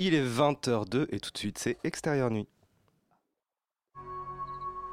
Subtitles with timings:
[0.00, 2.46] Il est 20h02 et tout de suite c'est Extérieur Nuit.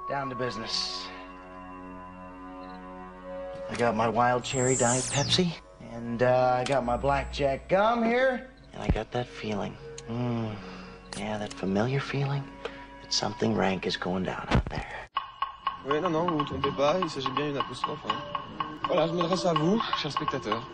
[0.10, 1.06] Down to business.
[3.70, 5.54] I got my wild cherry diet Pepsi,
[5.94, 9.74] and uh, I got my blackjack gum here, and I got that feeling.
[10.10, 10.50] Mm,
[11.20, 12.44] yeah, that familiar feeling
[13.04, 14.88] that something rank is going down out there.
[15.88, 18.04] Oui, non, non, vous vous trompez pas, il s'agit bien d'une apostrophe.
[18.10, 18.16] Hein.
[18.88, 20.68] Voilà, je m'adresse à vous, chers spectateurs.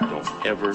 [0.00, 0.74] Don't ever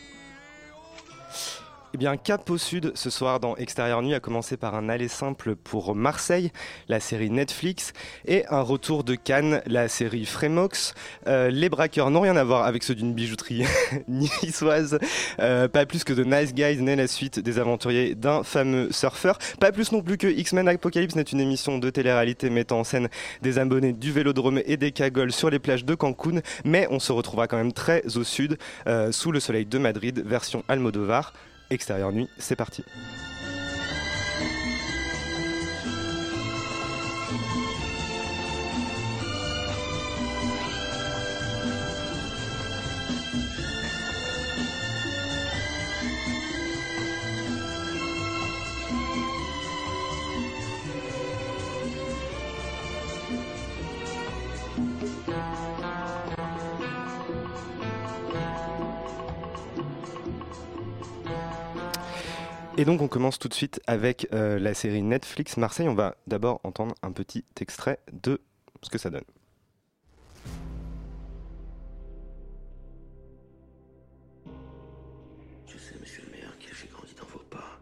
[1.93, 5.09] Eh bien, cap au sud ce soir dans Extérieur Nuit, a commencé par un aller
[5.09, 6.49] simple pour Marseille,
[6.87, 7.91] la série Netflix,
[8.25, 10.93] et un retour de Cannes, la série Frémox.
[11.27, 13.65] Euh, les braqueurs n'ont rien à voir avec ceux d'une bijouterie
[14.07, 14.99] niçoise,
[15.41, 19.37] euh, pas plus que de Nice Guys n'est la suite des aventuriers d'un fameux surfeur,
[19.59, 23.09] pas plus non plus que X-Men Apocalypse n'est une émission de télé-réalité mettant en scène
[23.41, 27.11] des abonnés du vélodrome et des cagoles sur les plages de Cancun, mais on se
[27.11, 31.33] retrouvera quand même très au sud, euh, sous le soleil de Madrid, version Almodovar.
[31.71, 32.83] Extérieur nuit, c'est parti.
[62.81, 65.87] Et donc on commence tout de suite avec euh, la série Netflix Marseille.
[65.87, 68.41] On va d'abord entendre un petit extrait de
[68.81, 69.21] ce que ça donne.
[75.67, 76.51] Je sais, monsieur le maire,
[77.19, 77.79] dans vos pas.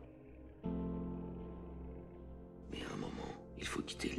[2.70, 4.19] Mais à un moment, il faut quitter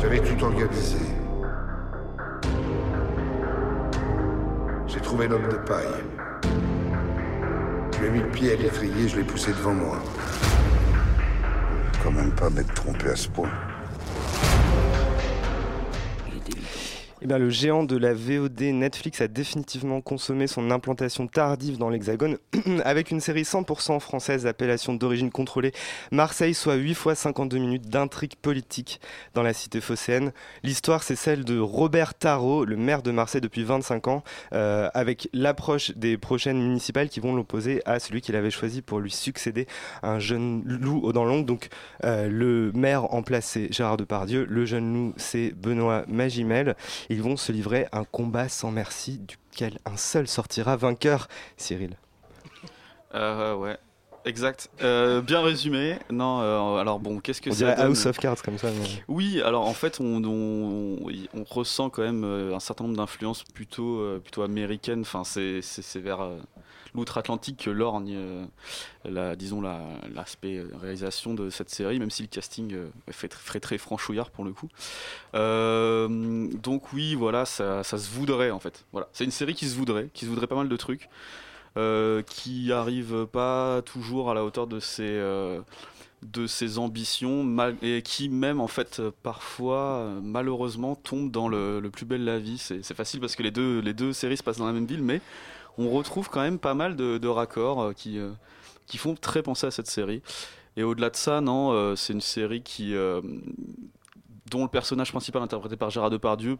[0.00, 0.96] J'avais tout organisé.
[4.86, 5.86] J'ai trouvé l'homme de paille.
[7.92, 9.98] Je lui ai mis le pied à l'étrier, je l'ai poussé devant moi.
[12.02, 13.50] Quand même pas m'être trompé à ce point.
[17.22, 21.90] Eh bien, le géant de la VOD Netflix a définitivement consommé son implantation tardive dans
[21.90, 22.38] l'Hexagone
[22.84, 25.72] avec une série 100% française d'appellation d'origine contrôlée
[26.12, 29.02] Marseille, soit 8 fois 52 minutes d'intrigue politique
[29.34, 30.32] dans la cité phocéenne.
[30.62, 35.28] L'histoire, c'est celle de Robert Tarot, le maire de Marseille depuis 25 ans, euh, avec
[35.34, 39.66] l'approche des prochaines municipales qui vont l'opposer à celui qu'il avait choisi pour lui succéder,
[40.02, 41.44] un jeune loup aux dents longues.
[41.44, 41.68] Donc,
[42.02, 46.76] euh, le maire en place, c'est Gérard Depardieu, le jeune loup, c'est Benoît Magimel.
[47.10, 51.26] Ils vont se livrer un combat sans merci duquel un seul sortira vainqueur,
[51.56, 51.96] Cyril.
[53.14, 53.76] Euh, ouais,
[54.24, 54.70] exact.
[54.82, 55.98] Euh, bien résumé.
[56.10, 58.68] Non, euh, alors bon, qu'est-ce que On ça dirait donne House of Cards comme ça.
[58.70, 60.98] mais- Oui, alors en fait, on, on,
[61.34, 65.00] on ressent quand même euh, un certain nombre d'influences plutôt, plutôt américaines.
[65.00, 66.20] Enfin, c'est c'est- c'est vers
[66.94, 68.44] l'outre-Atlantique que lorgne, euh,
[69.04, 73.28] la, disons, la- l'aspect euh, réalisation de cette série, même si le casting euh, fait,
[73.28, 74.68] très- fait très franchouillard pour le coup.
[75.34, 78.84] Euh, donc oui, voilà, ça, se voudrait en fait.
[78.92, 81.08] Voilà, c'est une série qui se voudrait, qui se voudrait pas mal de trucs,
[81.76, 85.60] euh, qui arrive pas toujours à la hauteur de ses euh,
[86.22, 87.46] de ses ambitions
[87.80, 92.24] et qui même en fait euh, parfois euh, malheureusement tombe dans le, le plus bel
[92.24, 92.58] la vie.
[92.58, 95.02] C'est facile parce que les deux les deux séries se passent dans la même ville,
[95.02, 95.20] mais
[95.80, 98.30] on retrouve quand même pas mal de, raccords euh, qui euh,
[98.86, 100.22] qui font très penser à cette série.
[100.76, 102.62] Et au-delà de ça, non, euh, c'est une série
[104.50, 106.58] dont le personnage principal interprété par Gérard Depardieu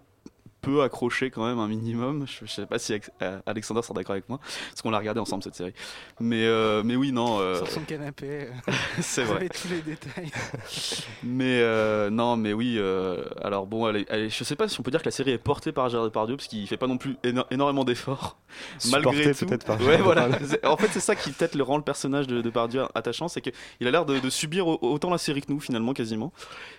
[0.61, 2.27] peut accrocher quand même un minimum.
[2.27, 4.39] Je, je sais pas si euh, Alexander sera d'accord avec moi,
[4.71, 5.73] parce qu'on l'a regardé ensemble cette série.
[6.21, 8.27] Mais, euh, mais oui, non, euh, Sur son canapé,
[8.69, 9.41] euh, c'est vous vrai.
[9.41, 10.31] avez tous les détails.
[11.23, 12.77] Mais euh, non, mais oui.
[12.79, 15.07] euh, alors bon, elle est- elle est- je sais pas si on peut dire que
[15.07, 17.85] la série est portée par Gérard Depardieu parce qu'il fait pas non plus éno- énormément
[17.85, 18.37] d'efforts.
[18.91, 19.47] Malgré tout.
[19.47, 20.29] peut-être par Ouais, voilà.
[20.65, 23.87] En fait, c'est ça qui peut-être le rend le personnage de Depardieu attachant, c'est qu'il
[23.87, 26.33] a l'air de, de subir au- autant la série que nous finalement quasiment.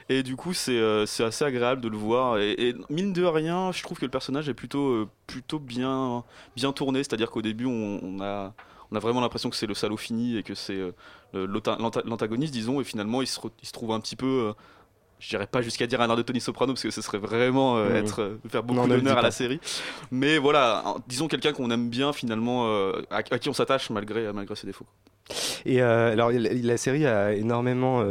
[0.09, 2.37] Et du coup, c'est euh, c'est assez agréable de le voir.
[2.39, 6.23] Et, et mine de rien, je trouve que le personnage est plutôt euh, plutôt bien
[6.55, 6.99] bien tourné.
[6.99, 8.53] C'est-à-dire qu'au début, on, on a
[8.91, 10.79] on a vraiment l'impression que c'est le salaud fini et que c'est
[11.35, 11.47] euh,
[12.05, 14.49] l'antagoniste, disons, et finalement il se, re- il se trouve un petit peu.
[14.49, 14.53] euh,
[15.19, 17.77] je dirais pas jusqu'à dire un air de Tony Soprano parce que ce serait vraiment
[17.77, 19.59] euh, être faire beaucoup d'honneur à la série.
[20.09, 22.65] Mais voilà, disons quelqu'un qu'on aime bien finalement,
[23.11, 24.87] à, à qui on s'attache malgré malgré ses défauts.
[25.63, 28.03] Et alors, la, la série a énormément,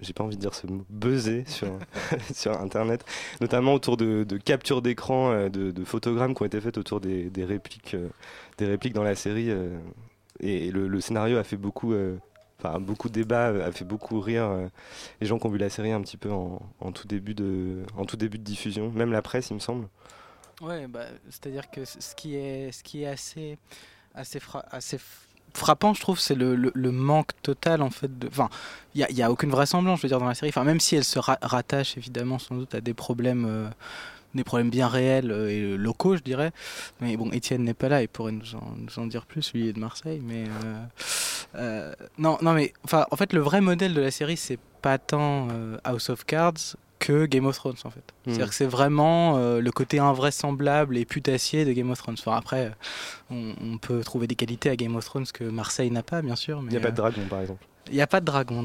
[0.00, 1.78] j'ai pas envie de dire ce mot, buzzé sur,
[2.34, 3.04] sur Internet,
[3.40, 7.44] notamment autour de, captures d'écran, euh, de, photogrammes qui ont été faites autour des, des
[7.44, 8.08] répliques, euh,
[8.58, 9.50] des répliques dans la série.
[9.50, 9.78] euh,
[10.40, 12.16] et le, scénario a fait beaucoup, euh,
[12.58, 14.50] enfin beaucoup de débats, a fait beaucoup rire
[15.20, 17.82] les gens qui ont vu la série un petit peu en, en tout début de,
[17.96, 19.88] en tout début de diffusion, même la presse, il me semble.
[20.60, 23.58] Ouais, bah, c'est-à-dire que ce qui est, ce qui est assez,
[24.14, 24.38] assez,
[24.70, 24.98] assez
[25.54, 28.28] frappant, je trouve, c'est le, le- manque total en fait de.
[28.28, 28.48] Enfin,
[28.94, 30.50] il y a, aucune vraisemblance, je veux dire, dans la série.
[30.50, 33.46] Enfin, même si elle se ra- rattache évidemment sans doute à des problèmes.
[33.48, 33.68] euh,
[34.34, 36.52] des problèmes bien réels euh, et locaux, je dirais.
[37.02, 38.54] Mais bon, Étienne n'est pas là, il pourrait nous
[38.96, 40.22] en, dire plus, lui est de Marseille.
[40.24, 40.44] Mais
[41.54, 44.96] euh, non, non, mais enfin, en fait, le vrai modèle de la série, c'est pas
[44.96, 45.48] tant
[45.84, 48.00] House of Cards que Game of Thrones, en fait.
[48.00, 48.30] Hmm.
[48.30, 52.16] C'est-à-dire que c'est vraiment euh, le côté invraisemblable et putassier de Game of Thrones.
[52.18, 52.72] Enfin, après,
[53.30, 56.36] on, on peut trouver des qualités à Game of Thrones que Marseille n'a pas, bien
[56.36, 56.60] sûr.
[56.62, 57.64] Il n'y a pas euh, de dragon, par exemple.
[57.88, 58.64] Il n'y a pas de dragon,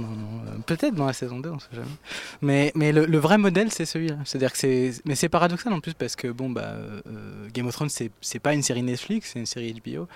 [0.65, 2.71] Peut-être dans la saison 2, on sait jamais.
[2.75, 4.17] Mais, le, vrai modèle, c'est celui-là.
[4.25, 4.91] C'est-à-dire que c'est.
[5.05, 8.39] Mais c'est paradoxal en plus parce que, bon, bah, euh, Game of Thrones, c'est c'est
[8.39, 10.07] pas une série Netflix, c'est une série HBO.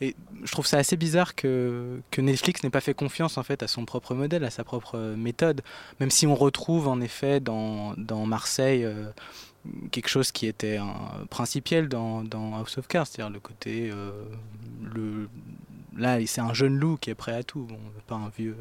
[0.00, 0.14] Et
[0.44, 3.84] je trouve ça assez bizarre que, Netflix n'ait pas fait confiance, en fait, à son
[3.86, 5.62] propre modèle, à sa propre euh, méthode.
[5.98, 7.94] Même si on retrouve, en effet, dans,
[8.26, 8.84] Marseille.
[8.84, 9.06] euh,
[9.90, 12.24] quelque chose qui était un principiel dans,
[12.56, 13.90] House of Cards, c'est-à-dire le côté
[14.82, 15.28] le
[15.96, 18.56] là c'est un jeune loup qui est prêt à tout, bon, pas un vieux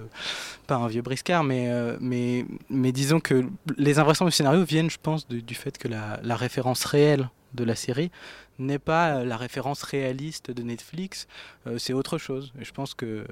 [0.67, 3.45] pas un vieux briscard, mais euh, mais mais disons que
[3.77, 7.75] les inventions du scénario viennent, je pense, du, fait que la, référence réelle de la
[7.75, 8.11] série
[8.59, 11.27] n'est pas la référence réaliste de Netflix,
[11.65, 12.53] euh, c'est autre chose.
[12.59, 13.25] Et je pense que euh,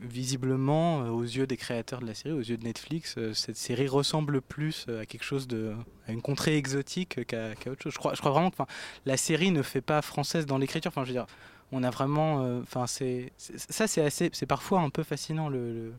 [0.00, 4.40] visiblement, aux yeux des créateurs de la série, aux yeux de Netflix, cette série ressemble
[4.40, 5.74] plus à quelque chose de,
[6.08, 7.92] à une contrée exotique qu'à autre chose.
[7.92, 8.62] Je crois, je crois vraiment que
[9.04, 10.88] la série ne fait pas française dans l'écriture.
[10.88, 11.26] Enfin, je veux dire,
[11.72, 15.48] on a vraiment, euh, enfin, c'est, ça, c'est assez, c'est parfois un peu fascinant.
[15.48, 15.92] Le,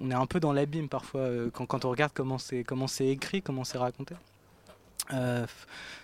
[0.00, 2.86] on est un peu dans l'abîme parfois euh, quand, quand on regarde comment c'est, comment
[2.86, 4.14] c'est écrit, comment c'est raconté.
[5.12, 5.46] Euh,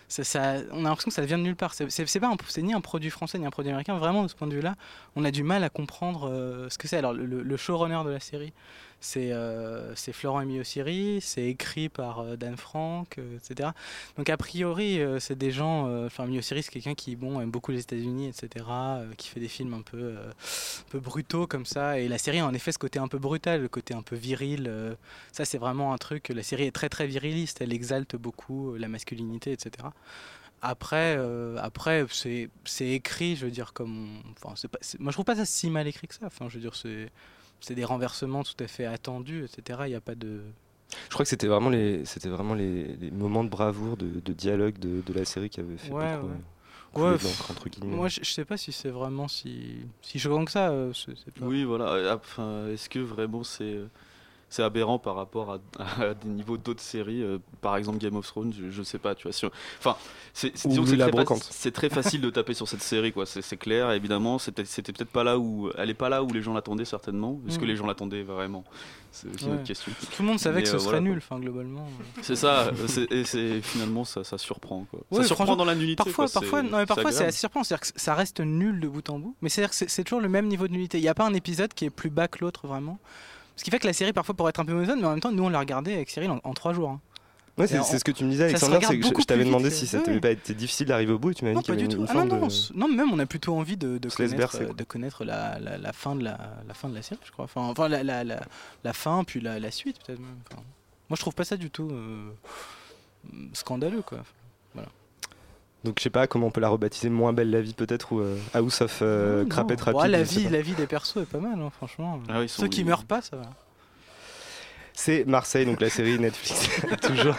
[0.08, 1.74] ça, on a l'impression que ça vient de nulle part.
[1.74, 3.96] C'est, pas ni un produit français ni un produit américain.
[3.96, 4.76] Vraiment, de ce point de vue-là,
[5.16, 6.98] on a du mal à comprendre ce que c'est.
[6.98, 8.52] Alors, le showrunner de la série,
[9.04, 13.68] c'est, euh, Florent Emilio-Siri, c'est écrit par euh, Dan Frank, euh, etc.
[14.16, 16.04] Donc, a priori, euh, c'est des gens.
[16.06, 18.64] Enfin, Emilio-Siri, c'est quelqu'un qui bon, aime beaucoup les États-Unis, etc.,
[19.18, 21.98] qui fait des films un peu, un peu brutaux comme ça.
[22.00, 24.16] Et la série a en effet ce côté un peu brutal, le côté un peu
[24.16, 24.70] viril.
[25.32, 26.30] ça, c'est vraiment un truc.
[26.30, 27.60] La série est très, très viriliste.
[27.60, 29.88] Elle exalte beaucoup la masculinité, etc.
[30.62, 31.18] Après,
[31.58, 32.48] après c'est,
[32.80, 34.22] écrit, je veux dire, comme.
[34.44, 34.54] on- pas,
[34.98, 36.26] moi, je trouve pas ça si mal écrit que ça.
[36.26, 37.10] Enfin, je veux dire, c'est,
[37.60, 39.86] c'est des renversements tout à fait attendus, etc.
[39.86, 40.40] Il n'y a pas de.
[41.08, 44.32] Je crois que c'était vraiment les, c'était vraiment les, les moments de bravoure, de, de
[44.32, 46.32] dialogue de, de la série qui avaient fait Ouais, beaucoup, ouais.
[46.32, 47.18] euh, Ouais,
[47.50, 47.96] entre guillemets.
[47.96, 50.70] Moi, je, je sais pas si c'est vraiment si, si choquant que ça.
[50.70, 52.14] euh, c'est- c'est pas- Oui, voilà.
[52.14, 53.86] Enfin, est-ce que vraiment c'est euh,
[54.48, 55.58] c'est aberrant par rapport à,
[56.02, 59.14] à des niveaux d'autres séries, euh, par exemple Game of Thrones, je, je sais pas,
[59.14, 59.32] tu vois.
[59.32, 59.50] si on-
[59.80, 59.96] Enfin,
[60.32, 60.52] c'est
[61.72, 63.24] très, facile de taper sur cette série, quoi.
[63.26, 64.38] C'est c'est clair, évidemment.
[64.38, 67.40] C'était peut-être pas là où elle est pas là où les gens l'attendaient certainement.
[67.48, 67.68] Est-ce que Mm.
[67.68, 68.64] les gens l'attendaient vraiment?
[69.12, 69.56] C'est aussi une Ouais.
[69.58, 69.92] autre question.
[70.16, 71.86] Tout le monde savait Mais, que ce euh, serait voilà, nul, enfin, globalement.
[71.86, 72.20] euh.
[72.22, 72.70] C'est ça.
[73.10, 75.00] et c'est finalement ça, ça surprend, quoi.
[75.12, 76.02] Ouais, ça surprend dans la nullité.
[76.02, 77.62] Parfois, quoi, parfois, c'est- non, mais parfois c'est assez surprenant.
[77.64, 79.36] C'est-à-dire que ça reste nul de bout en bout.
[79.40, 80.98] Mais c'est-à-dire que c'est- c'est toujours le même niveau de nullité.
[80.98, 82.98] Il n'y a pas un épisode qui est plus bas que l'autre, vraiment.
[83.56, 85.20] Ce qui fait que la série, parfois, pourrait être un peu monotone, mais en même
[85.20, 86.90] temps, nous, on l'a regardé avec Cyril en, en trois jours.
[86.90, 87.00] hein.
[87.56, 89.86] Ouais, c'est ce que tu me disais, Alexandre, c'est que je, je t'avais demandé si
[89.86, 90.02] ça Ouais.
[90.02, 91.94] t'avait pas été difficile d'arriver au bout et tu m'as dit qu'il y avait du
[91.94, 92.94] une, une Ah non, forme non, de...
[92.96, 94.74] même on a plutôt envie de, connaître, bercer, euh, quoi.
[94.74, 97.44] de connaître la, la, la fin de la, la fin de la série, je crois.
[97.44, 100.36] Enfin, enfin la, fin, puis la, la suite, peut-être même.
[100.50, 100.62] Enfin,
[101.08, 102.28] moi, je trouve pas ça du tout euh,
[103.52, 104.18] scandaleux, quoi.
[105.84, 108.20] Donc je sais pas comment on peut la rebaptiser, moins belle la vie peut-être ou
[108.20, 109.84] euh, House of euh, Non, Crapette non.
[109.84, 110.00] Rapide.
[110.00, 112.20] Ouais, la vie, la vie des persos est pas mal, hein, franchement.
[112.28, 113.50] Ah oui, ils sont- Ceux qui ils- meurent pas, ça va.
[114.94, 116.70] C'est Marseille, donc la série Netflix,
[117.02, 117.34] toujours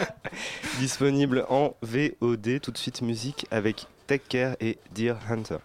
[0.78, 2.60] disponible en VOD.
[2.60, 5.56] Tout de suite musique avec Take Care et Dear Hunter.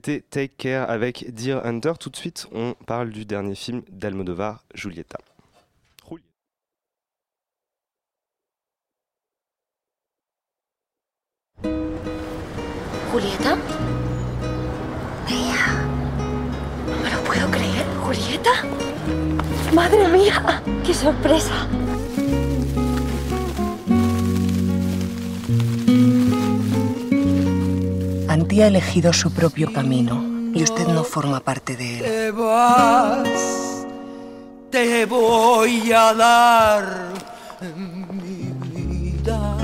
[0.00, 1.92] Take Care avec Dear Hunter.
[1.98, 5.18] Tout de suite, on parle du dernier film d'Almodovar, Julieta.
[28.60, 30.22] Antía ha elegido su propio camino
[30.54, 32.02] y usted no forma parte de él.
[32.02, 33.86] Te vas,
[34.70, 36.84] te voy a dar
[37.74, 39.56] mi vida.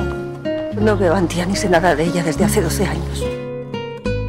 [0.80, 3.24] No veo a Antía ni sé nada de ella desde hace 12 años.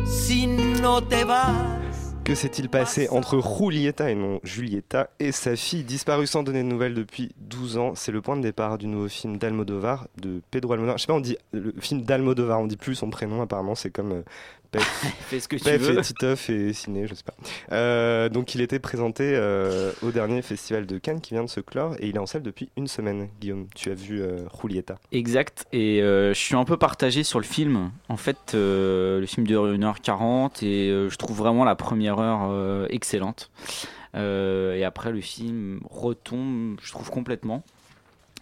[0.05, 1.77] Si no te vas.
[2.27, 6.67] Que s'est-il passé entre Julieta et non Julieta et sa fille disparue sans donner de
[6.67, 7.95] nouvelles depuis 12 ans?
[7.95, 10.97] C'est le point de départ du nouveau film d'Almodovar, de Pedro Almodovar.
[10.97, 13.91] Je sais pas, on dit le film d'Almodovar, on dit plus son prénom apparemment, c'est
[13.91, 14.23] comme euh,
[14.71, 14.83] Pef,
[15.27, 15.99] Fais ce que tu Pef veux.
[15.99, 17.33] et Titoff et Ciné, je sais pas.
[17.71, 21.59] Euh, donc il était présenté euh, au dernier festival de Cannes qui vient de se
[21.59, 23.29] clore et il est en salle depuis une semaine.
[23.39, 27.39] Guillaume, tu as vu euh, Julieta Exact, et euh, je suis un peu partagé sur
[27.39, 27.91] le film.
[28.09, 33.49] En fait, le film dure 1h40 et je trouve vraiment la première heure excellente.
[34.15, 37.63] Et après, le film retombe, je trouve, complètement.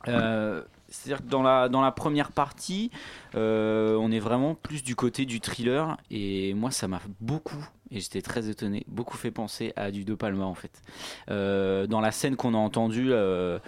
[0.07, 0.61] Euh,
[0.95, 2.89] C'est-à-dire que dans la, dans la première partie,
[3.35, 5.97] euh, on est vraiment plus du côté du thriller.
[6.09, 10.15] Et moi, ça m'a beaucoup, et j'étais très étonné, beaucoup fait penser à du De
[10.15, 10.81] Palma en fait.
[11.29, 13.59] Euh, dans la scène qu'on a entendue euh,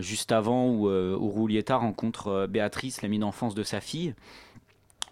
[0.00, 4.14] juste avant où, où rencontre Béatrice, l'amie d'enfance de sa fille.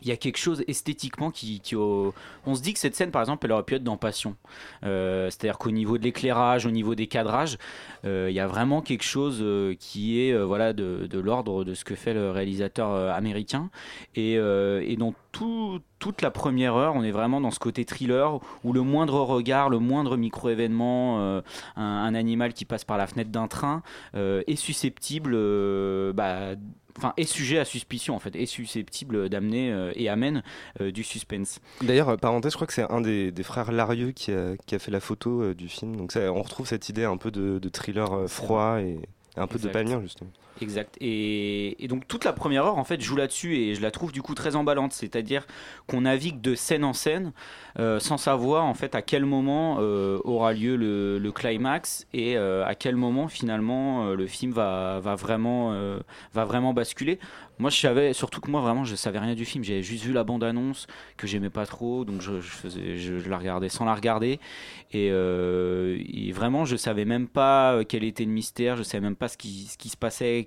[0.07, 2.15] Il y a quelque chose esthétiquement qui, au-
[2.47, 4.37] on se dit que cette scène par exemple elle aurait pu être dans Passion.
[4.85, 7.59] Euh, c'est-à-dire qu'au niveau de l'éclairage au niveau des cadrages
[8.05, 11.75] euh, il y a vraiment quelque chose euh, qui est euh, voilà de, l'ordre de
[11.75, 13.69] ce que fait le réalisateur euh, américain.
[14.15, 17.85] Et, euh, et dans tout- toute la première heure on est vraiment dans ce côté
[17.85, 21.41] thriller où le moindre regard le moindre micro-événement euh,
[21.75, 23.83] un, animal qui passe par la fenêtre d'un train
[24.15, 26.55] euh, est susceptible euh, bah,
[26.97, 30.43] enfin est sujet à suspicion en fait est susceptible d'amener euh, et amène
[30.81, 34.33] euh, du suspense D'ailleurs, euh, parenthèse, je crois que c'est un des, frères Larieux qui
[34.33, 35.97] a, fait la photo du film.
[35.97, 38.99] Donc on retrouve cette idée un peu de, thriller froid et
[39.37, 39.73] un peu de Exact.
[39.73, 40.31] palmien justement.
[40.62, 40.97] Exact.
[41.02, 44.11] Et, et donc toute la première heure, en fait, joue là-dessus et je la trouve
[44.11, 44.95] du coup très emballante.
[44.95, 45.47] C'est-à-dire
[45.87, 47.33] qu'on navigue de scène en scène
[47.78, 52.38] euh, sans savoir en fait à quel moment euh, aura lieu le, le climax et
[52.38, 55.76] euh, à quel moment finalement le film va, va, vraiment,
[56.33, 57.19] va vraiment basculer.
[57.59, 59.65] Moi, je savais, surtout que moi, vraiment, je savais rien du film.
[59.65, 60.87] J'avais juste vu la bande-annonce
[61.17, 64.41] que j'aimais pas trop, donc je, la regardais sans la regarder.
[64.93, 65.99] Et, euh,
[66.35, 69.39] vraiment, je savais même pas euh, quel était le mystère, je savais même pas ce
[69.39, 70.47] qui, se passait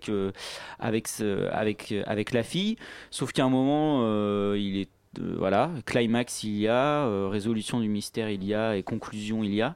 [0.79, 2.75] avec, avec, la fille.
[3.09, 4.89] Sauf qu'à un moment, euh, il est
[5.19, 9.61] voilà, climax il y a, résolution du mystère il y a et conclusion il y
[9.61, 9.75] a.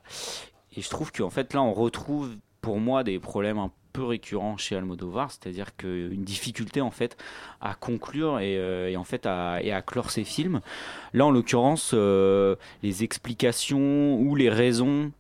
[0.78, 4.58] Et je trouve qu'en fait là on retrouve pour moi des problèmes un peu récurrents
[4.58, 7.18] chez Almodovar, c'est-à-dire qu'une difficulté en fait
[7.62, 10.62] à conclure et, euh, en fait à, clore ses films.
[11.14, 15.12] Là en l'occurrence euh, les explications ou les raisons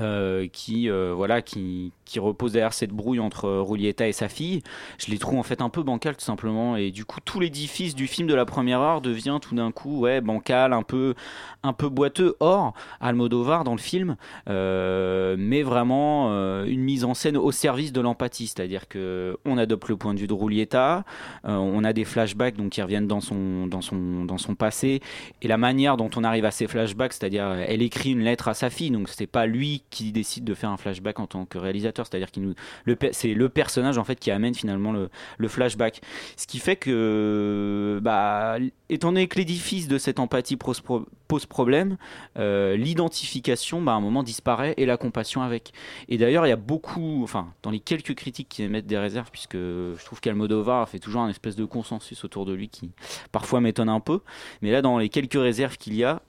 [0.00, 4.28] euh, qui euh, voilà qui, qui repose derrière cette brouille entre euh, Roulietta et sa
[4.28, 4.62] fille.
[4.98, 6.76] Je les trouve en fait un peu bancal tout simplement.
[6.76, 10.00] Et du coup tout l'édifice du film de la première heure devient tout d'un coup
[10.00, 11.14] ouais bancal un peu
[11.62, 12.36] un peu boiteux.
[12.40, 14.16] Or Almodovar dans le film
[14.48, 18.46] euh, met vraiment euh, une mise en scène au service de l'empathie.
[18.46, 21.04] C'est-à-dire que on adopte le point de vue de Roulietta
[21.44, 25.00] euh, on a des flashbacks donc qui reviennent dans son dans son dans son passé.
[25.42, 28.54] Et la manière dont on arrive à ces flashbacks c'est-à-dire elle écrit une lettre à
[28.54, 28.90] sa fille.
[28.90, 32.30] Donc c'est pas lui qui décide de faire un flashback en tant que réalisateur c'est-à-dire
[32.30, 32.54] qu'il nous
[32.84, 36.00] le c'est le personnage en fait qui amène finalement le, flashback.
[36.36, 38.56] Ce qui fait que bah
[38.88, 41.96] étant donné que l'édifice de cette empathie pose problème
[42.38, 45.72] euh, l'identification bah, à un moment disparaît et la compassion avec.
[46.08, 49.30] Et d'ailleurs il y a beaucoup enfin dans les quelques critiques qui émettent des réserves
[49.30, 52.90] puisque je trouve qu'Almodovar fait toujours un espèce de consensus autour de lui qui
[53.32, 54.20] parfois m'étonne un peu.
[54.62, 56.22] Mais là dans les quelques réserves qu'il y a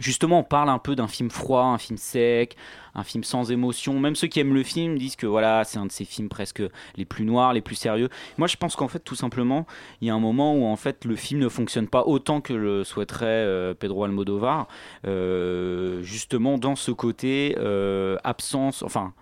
[0.00, 2.56] Justement, on parle un peu d'un film froid, un film sec,
[2.94, 4.00] un film sans émotion.
[4.00, 6.62] Même ceux qui aiment le film disent que voilà, c'est un de ces films presque
[6.96, 8.08] les plus noirs, les plus sérieux.
[8.38, 9.66] Moi, je pense qu'en fait, tout simplement,
[10.00, 12.54] il y a un moment où en fait le film ne fonctionne pas autant que
[12.54, 14.68] le souhaiterait euh, Pedro Almodovar.
[15.06, 19.12] Euh, justement, dans ce côté euh, absence, enfin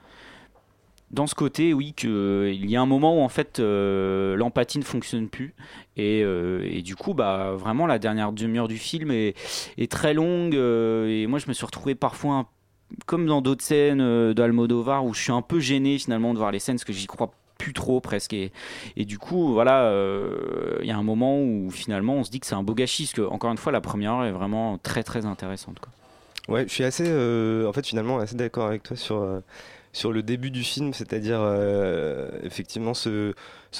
[1.11, 4.79] dans ce côté, oui, que il y a un moment où en fait euh, l'empathie
[4.79, 5.55] ne fonctionne plus
[5.97, 9.35] et, euh, et du coup, bah vraiment la dernière demi-heure du film est,
[9.91, 12.47] très longue euh, et moi je me suis retrouvé parfois
[13.07, 16.53] comme dans d'autres scènes euh, d'Almodovar où je suis un peu gêné finalement de voir
[16.53, 18.33] les scènes parce que j'y crois plus trop presque.
[18.33, 18.53] Et,
[18.97, 22.41] et du coup, voilà, euh, il y a un moment où finalement on se dit
[22.41, 24.79] que c'est un beau gâchis, parce que encore une fois, la première heure est vraiment
[24.79, 25.79] très très intéressante.
[25.81, 25.91] Quoi.
[26.49, 29.41] Ouais, je suis assez, euh, en fait, finalement, assez d'accord avec toi sur, euh,
[29.99, 33.35] sur le début du film, c'est-à-dire euh, effectivement ce,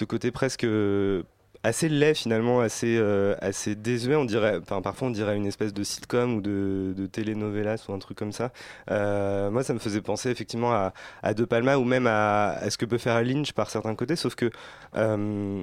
[0.07, 1.23] côté presque euh,
[1.69, 5.73] assez laid finalement, assez, euh, assez désuet, on dirait, enfin, parfois on dirait une espèce
[5.73, 8.51] de sitcom ou de, de telenovelas ou un truc comme ça.
[8.91, 12.71] Euh, moi, ça me faisait penser effectivement à, à De Palma ou même à, à
[12.71, 14.51] ce que peut faire Lynch par certains côtés, sauf que
[14.97, 15.63] euh,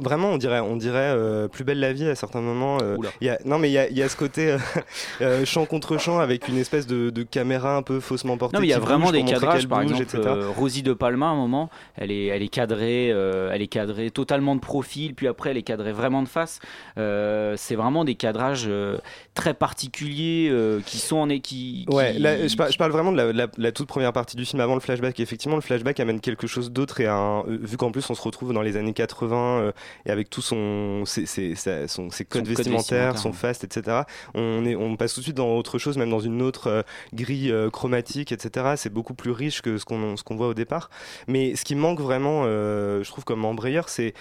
[0.00, 1.16] vraiment, on dirait, on dirait
[1.50, 2.78] plus belle la vie à certains moments.
[3.20, 4.56] il y a, non, mais il y y a ce côté
[5.44, 8.56] champ contre champ avec une espèce de, de caméra un peu faussement portée.
[8.56, 10.34] Non, mais il y a vraiment bouge des cadrages, qu'elle par bouge, exemple, etc.
[10.56, 14.54] Rosie de Palma, à un moment, elle est, elle est cadrée, elle est cadrée totalement
[14.54, 16.60] de profil, puis après elle est cadrée vraiment de face.
[16.98, 18.98] Euh, c'est vraiment des cadrages euh,
[19.38, 23.12] très particuliers euh, qui sont en qui, Ouais, qui- là, je, par- je parle vraiment
[23.12, 25.20] de la, la- la toute première partie du film avant le flashback.
[25.20, 28.22] Effectivement, le flashback amène quelque chose d'autre et un, euh, vu qu'en plus on se
[28.22, 29.72] retrouve dans les années 80 euh,
[30.06, 33.34] et avec tout son, ses, ses- sa- son- ses codes code vestimentaires, vestimentaire, son ouais.
[33.36, 33.98] faste, etc.
[34.34, 36.82] On, est, on passe tout de suite dans autre chose, même dans une autre euh,
[37.14, 38.72] grille chromatique, etc.
[38.76, 40.90] C'est beaucoup plus riche que ce qu'on ce qu'on voit au départ.
[41.28, 44.14] Mais ce qui manque vraiment, je trouve, comme embrayeur, c'est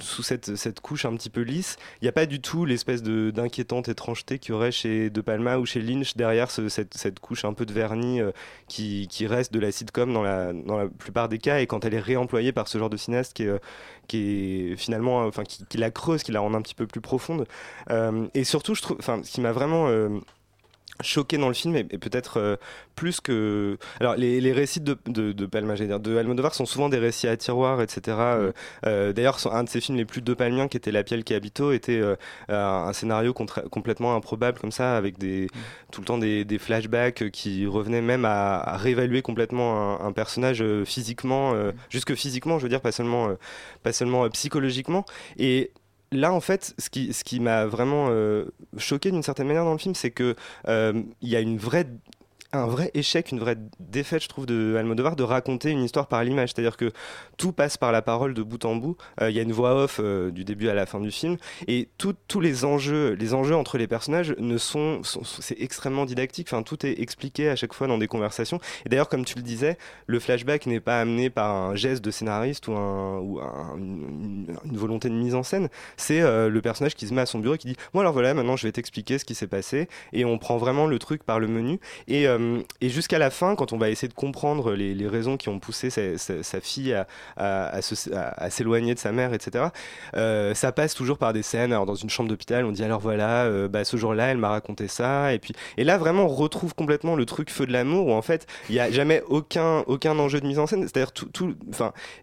[0.00, 3.02] sous cette, cette couche un petit peu lisse, il n'y a pas du tout l'espèce
[3.02, 3.30] de-
[3.76, 7.20] d'inquiétante étrangeté qu'il y aurait chez De Palma ou chez Lynch derrière ce- cette, cette
[7.20, 8.30] couche un peu de vernis euh,
[8.68, 11.84] qui, qui reste de la sitcom dans la, dans la plupart des cas et quand
[11.84, 13.58] elle est réemployée par ce genre de cinéaste qui est, euh,
[14.08, 17.46] qui finalement, euh, enfin, qui, la creuse, qui la rend un petit peu plus profonde.
[18.34, 19.88] Et surtout, je trouve, enfin, ce qui m'a vraiment
[21.00, 22.56] choqué dans le film et, peut-être euh,
[22.94, 26.88] plus que alors les, les récits de, de, de Palma dire, de Almodovar sont souvent
[26.88, 28.52] des récits à tiroir etc Euh,
[28.86, 31.34] euh, d'ailleurs un de ses films les plus de palmiens qui était La Pielle qui
[31.34, 32.02] habito était
[32.48, 35.48] un scénario complètement improbable comme ça avec des
[35.92, 40.12] tout le temps des, des flashbacks qui revenaient même à, à réévaluer complètement un, un
[40.12, 43.28] personnage physiquement euh, jusque physiquement je veux dire pas seulement
[43.82, 45.04] pas seulement psychologiquement.
[45.38, 45.70] Et
[46.16, 48.46] Là, en fait, ce qui, ce qui m'a vraiment euh,
[48.78, 50.34] choqué d'une certaine manière dans le film, c'est que
[50.66, 51.86] euh, il y a une vraie
[52.56, 56.22] un vrai échec, une vraie défaite, je trouve, de Almodovar de raconter une histoire par
[56.24, 56.50] l'image.
[56.54, 56.90] C'est-à-dire que
[57.36, 58.96] tout passe par la parole de bout en bout.
[59.20, 61.36] Euh, Il y a une voix off euh, du début à la fin du film,
[61.68, 66.48] et tous les enjeux, les enjeux entre les personnages ne sont, c'est extrêmement didactique.
[66.50, 68.58] Enfin, tout est expliqué à chaque fois dans des conversations.
[68.84, 72.10] Et d'ailleurs, comme tu le disais, le flashback n'est pas amené par un geste de
[72.10, 75.68] scénariste ou, un, ou un- une, une volonté de mise en scène.
[75.96, 78.12] C'est euh, le personnage qui se met à son bureau et qui dit Bon, alors
[78.12, 79.88] voilà, maintenant je vais t'expliquer ce qui s'est passé.
[80.12, 81.78] Et on prend vraiment le truc par le menu.
[82.08, 85.48] Et, euh, et jusqu'à la fin, quand on va essayer de comprendre les, raisons qui
[85.48, 86.96] ont poussé sa, fille
[87.36, 87.80] à,
[88.50, 89.66] s'éloigner de sa mère, etc.,
[90.16, 91.72] euh, ça passe toujours par des scènes.
[91.72, 94.48] Alors, dans une chambre d'hôpital, on dit alors voilà, euh, bah, ce jour-là, elle m'a
[94.48, 95.32] raconté ça.
[95.32, 98.22] Et puis, et là, vraiment, on retrouve complètement le truc feu de l'amour où en
[98.22, 100.82] fait, il n'y a jamais aucun, aucun enjeu de mise en scène.
[100.82, 101.54] C'est-à-dire, tout, tout,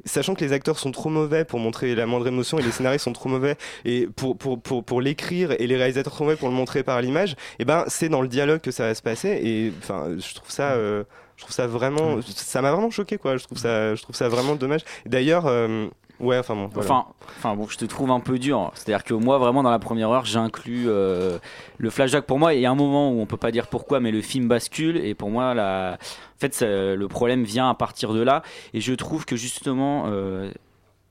[0.06, 3.06] sachant que les acteurs sont trop mauvais pour montrer la moindre émotion et les scénaristes
[3.06, 3.56] sont trop mauvais
[3.86, 7.02] et pour, pour, pour, pour l'écrire et les réalisateurs trop mauvais pour le montrer par
[7.02, 9.40] l'image, et ben, c'est dans le dialogue que ça va se passer.
[9.44, 10.72] Et enfin, je trouve ça.
[10.74, 11.04] euh,
[11.36, 13.38] je trouve ça vraiment, ça m'a vraiment choqué quoi.
[13.38, 14.82] Je trouve ça, je trouve ça vraiment dommage.
[15.06, 15.88] D'ailleurs, euh,
[16.20, 16.68] ouais, enfin bon.
[16.72, 16.90] voilà.
[16.90, 17.06] Enfin,
[17.40, 18.72] enfin bon, je te trouve un peu dur.
[18.76, 21.40] C'est-à-dire que moi, vraiment, dans la première heure, j'inclus euh,
[21.80, 22.26] le flashback.
[22.26, 24.22] Pour moi, il y a un moment où on peut pas dire pourquoi, mais le
[24.22, 24.98] film bascule.
[24.98, 25.98] Et pour moi, la...
[26.00, 28.44] en fait, ça- le problème vient à partir de là.
[28.74, 30.06] Et je trouve que justement,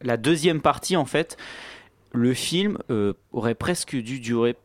[0.03, 1.37] la deuxième partie, en fait,
[2.13, 2.79] le film
[3.33, 4.57] aurait presque dû durer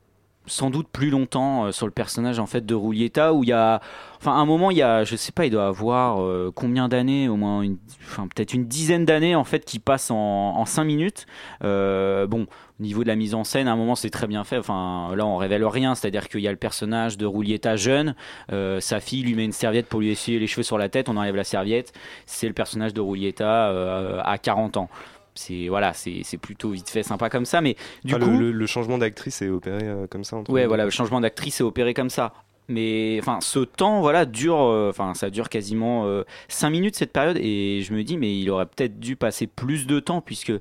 [0.47, 3.53] sans doute plus longtemps euh, sur le personnage en fait de Roulietta où il y
[3.53, 3.81] a
[4.19, 7.29] enfin un moment il y a je sais pas il doit avoir euh, combien d'années
[7.29, 7.63] au moins
[8.05, 11.25] enfin peut-être une dizaine d'années en fait qui passent en, en cinq minutes.
[11.63, 12.47] Euh, bon
[12.79, 14.57] au niveau de la mise en scène à un moment c'est très bien fait.
[14.57, 15.95] Enfin là on révèle rien.
[15.95, 18.15] C'est à dire qu'il y a le personnage de Roulietta jeune.
[18.49, 21.09] Sa fille lui met une serviette pour lui essuyer les cheveux sur la tête.
[21.09, 21.93] On enlève la serviette.
[22.25, 24.89] C'est le personnage de Roulietta euh, à 40 ans
[25.37, 28.51] c'est voilà c'est plutôt vite fait sympa comme ça mais du Enfin, coup le, le-
[28.51, 30.37] le changement d'actrice est opéré euh, comme ça.
[30.49, 32.33] Ouais, voilà, le changement d'actrice est opéré comme ça.
[32.69, 36.05] Mais enfin, ce temps, voilà, dure, euh, enfin, ça dure quasiment
[36.49, 39.87] 5 minutes cette période, et je me dis, mais il aurait peut-être dû passer plus
[39.87, 40.51] de temps, puisque,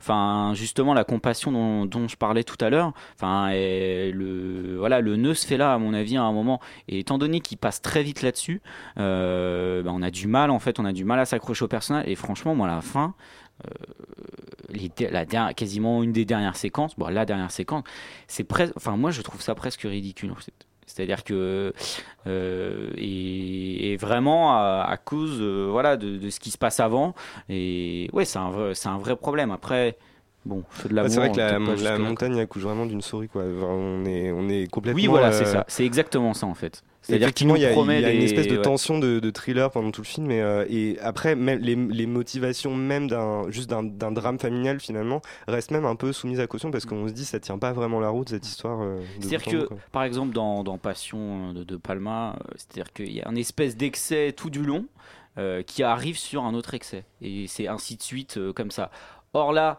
[0.00, 5.16] enfin, justement, la compassion dont, dont je parlais tout à l'heure, enfin, le, voilà, le
[5.16, 7.82] nœud se fait là, à mon avis, à un moment, et étant donné qu'il passe
[7.82, 8.62] très vite là-dessus,
[8.98, 11.68] euh, ben, on a du mal, en fait, on a du mal à s'accrocher au
[11.68, 13.39] personnage, et franchement, moi, à la fin, euh,
[14.68, 17.84] les der- la dernière, quasiment une des dernières séquences, bon, la dernière séquence,
[18.28, 20.30] c'est presque, enfin moi je trouve ça presque ridicule.
[20.32, 20.52] en fait.
[20.86, 21.72] C'est-à-dire que
[22.26, 26.80] euh, et, et vraiment à, à cause euh, voilà de, de ce qui se passe
[26.80, 27.14] avant
[27.48, 29.52] et ouais c'est un vrai, c'est un vrai problème.
[29.52, 29.96] Après
[30.44, 31.38] bon feu de c'est vrai que
[31.82, 33.42] la, montagne accouche vraiment d'une souris quoi.
[33.44, 34.96] On est, on est complètement.
[35.00, 35.64] Oui, voilà, euh, c'est ça.
[35.68, 36.82] C'est exactement ça en fait.
[37.10, 38.62] C'est-à-dire qu'il Effectivement, nous il y a, promet il y a une espèce de ouais.
[38.62, 40.30] tension de, de thriller pendant tout le film.
[40.30, 45.20] Et, euh, et après, même les, les motivations même d'un juste d'un drame familial finalement
[45.48, 48.00] restent même un peu soumises à caution parce qu'on se dit ça tient pas vraiment
[48.00, 48.80] la route cette histoire.
[48.82, 49.76] euh, C'est-à-dire que, quoi.
[49.92, 53.76] par exemple, dans, dans Passion de, de Palma, euh, c'est-à-dire qu'il y a un espèce
[53.76, 54.86] d'excès tout du long
[55.38, 57.04] euh, qui arrive sur un autre excès.
[57.22, 58.90] Et c'est ainsi de suite, euh, comme ça.
[59.32, 59.78] Or là,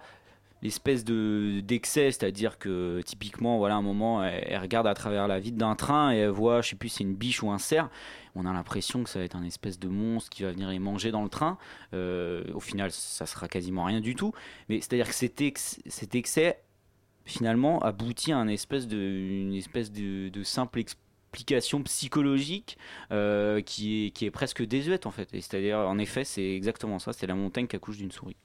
[0.62, 5.40] l'espèce de d'excès, c'est-à-dire que typiquement, voilà, à un moment, elle, regarde à travers la
[5.40, 7.90] vitre d'un train et elle voit, je sais plus, c'est une biche ou un cerf.
[8.36, 10.80] On a l'impression que ça va être un espèce de monstre qui va venir les
[10.80, 11.58] manger dans le train.
[11.94, 14.34] Euh, au final, ça sera quasiment rien du tout.
[14.70, 16.62] Mais c'est-à-dire que cet, ex- cet excès
[17.26, 20.80] finalement aboutit à une espèce de, de simple
[21.84, 22.78] psychologique
[23.12, 25.30] euh, qui, est, qui est presque désuète en fait.
[25.34, 28.36] Et c'est-à-dire, en effet, c'est exactement ça, c'est la montagne qui accouche d'une souris.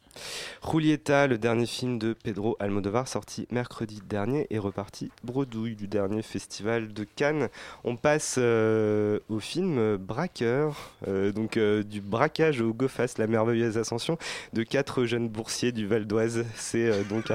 [0.67, 6.23] Julieta, le dernier film de Pedro Almodovar, sorti mercredi dernier, est reparti bredouille du dernier
[6.23, 7.49] festival de Cannes.
[7.85, 13.77] On passe euh, au film Braqueur, euh, donc euh, du braquage au GoFast, la merveilleuse
[13.77, 14.17] ascension
[14.55, 16.47] de quatre jeunes boursiers du Val d'Oise.
[16.57, 17.35] C'est euh, donc un,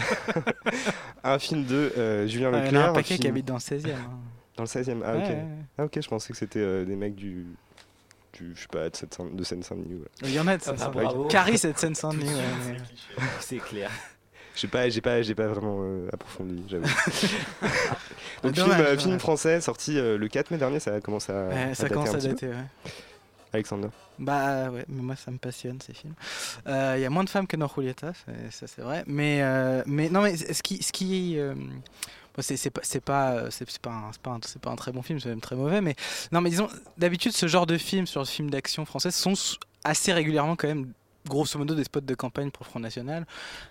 [1.24, 2.90] un film de euh, Julien Ouais, il y a Leclerc.
[2.90, 3.92] un paquet qui habite dans le 16e.
[3.92, 4.20] hein.
[4.64, 5.24] Dans le 16e, ah ok.
[5.24, 5.46] ouais, ouais.
[5.80, 7.46] Ah ok, je pensais que c'était euh, des mecs du...
[8.34, 9.96] du je sais pas, de Seine- de Seine-Saint-Denis.
[10.02, 10.08] ouais.
[10.24, 11.04] Il y en a de Ah, Seine-Saint-Denis.
[11.06, 11.26] bravo.
[11.26, 12.26] Caris et de Seine-Saint-Denis.
[12.34, 12.78] ouais,
[13.40, 13.90] C'est clair.
[14.56, 16.84] J'ai pas, j'ai pas, j'ai pas vraiment euh, approfondi, j'avoue.
[18.44, 19.04] Donc Dommage, film, euh, dommage.
[19.04, 21.94] film français sorti euh, le 4 mai dernier, ça commence à, Ouais, à ça dater
[21.96, 22.56] commence à dater, ouais.
[23.54, 23.88] Alexander.
[24.20, 26.14] Bah ouais, mais moi ça me passionne ces films.
[26.68, 29.04] Euh, Il y a moins de femmes que dans Julieta, c'est- ça c'est vrai.
[29.08, 30.82] Mais, euh, mais non, mais ce qui.
[30.84, 31.54] Ce qui euh,
[32.40, 35.42] c'est pas c'est pas c'est c'est pas un- pas un- très bon film c'est même
[35.42, 35.96] très mauvais mais
[36.32, 36.68] non mais disons
[36.98, 39.34] d'habitude ce genre de films sur le film d'action français sont
[39.84, 40.92] assez régulièrement quand même
[41.28, 43.28] grosso modo des spots de campagne pour Front National.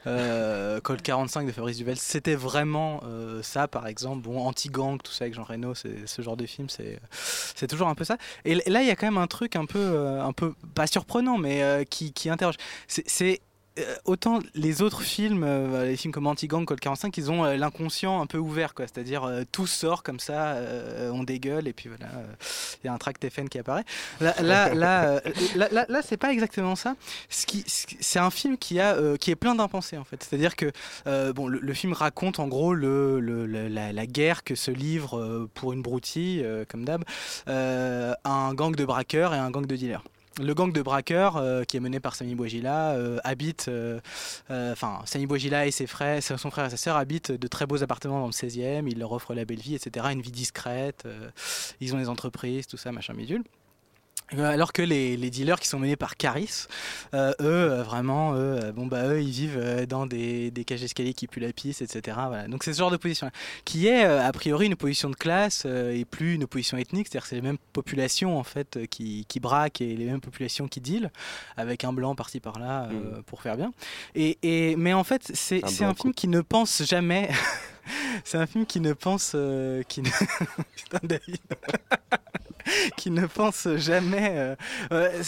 [0.06, 4.22] Euh, Col 45 de Fabrice Duvel c'était vraiment euh, ça par exemple.
[4.22, 8.04] Bon anti-gang tout ça avec Jean Reno ce genre de film c'est toujours un peu
[8.04, 8.18] ça.
[8.44, 10.86] Et là il y a quand même un truc un peu euh, un peu pas
[10.86, 12.56] surprenant mais euh, qui, qui interroge.
[12.86, 13.36] C'est euh,
[14.04, 18.20] autant les autres films, euh, les films comme Anti-Gang, Col 45, ils ont euh, l'inconscient
[18.20, 18.86] un peu ouvert, quoi.
[18.86, 22.34] C'est-à-dire euh, tout sort comme ça, euh, on dégueule et puis voilà, euh,
[22.82, 23.84] il y a un tract FN qui apparaît.
[24.20, 25.20] Là, là, là, euh,
[26.04, 26.96] c'est pas exactement ça.
[27.28, 30.22] C'est un film qui a, euh, qui est plein d'impensés en fait.
[30.22, 30.72] C'est-à-dire que
[31.06, 35.82] euh, bon, le, film raconte en gros la, guerre que se livre euh, pour une
[35.82, 37.04] broutille, euh, comme d'hab,
[37.48, 40.02] euh, un gang de braqueurs et un gang de dealers.
[40.38, 44.00] Le gang de braqueurs, euh, qui est mené par Sami Bouajila, euh, habite, euh,
[44.48, 47.82] enfin, Sami Bouajila et ses frères, son frère et sa sœur habitent de très beaux
[47.82, 51.06] appartements dans le 16e, ils leur offrent la belle vie, etc., une vie discrète,
[51.80, 53.42] ils ont des entreprises, tout ça, machin bidule.
[54.36, 56.66] Euh, Alors que les, les dealers qui sont menés par Caris,
[57.14, 60.80] euh, eux, euh, vraiment, eux, euh, bon, bah, eux, ils vivent dans des, des cages
[60.82, 62.16] d'escalier qui puent la pisse, etc.
[62.28, 62.46] Voilà.
[62.48, 63.30] Donc c'est ce genre de position
[63.64, 67.26] qui est a priori une opposition de classe euh, et plus une opposition ethnique, c'est-à-dire
[67.26, 71.10] c'est les mêmes populations en fait qui, qui braquent et les mêmes populations qui dealent,
[71.56, 73.72] avec un blanc par-ci par-là euh, pour faire bien.
[74.14, 77.30] Et, et, mais en fait, c'est Un un film qui ne pense jamais.
[78.24, 79.32] c'est un film qui ne pense.
[79.34, 80.08] euh, qui ne...
[80.76, 81.38] Putain, David
[82.96, 84.56] qui ne pense jamais.
[84.92, 85.22] euh,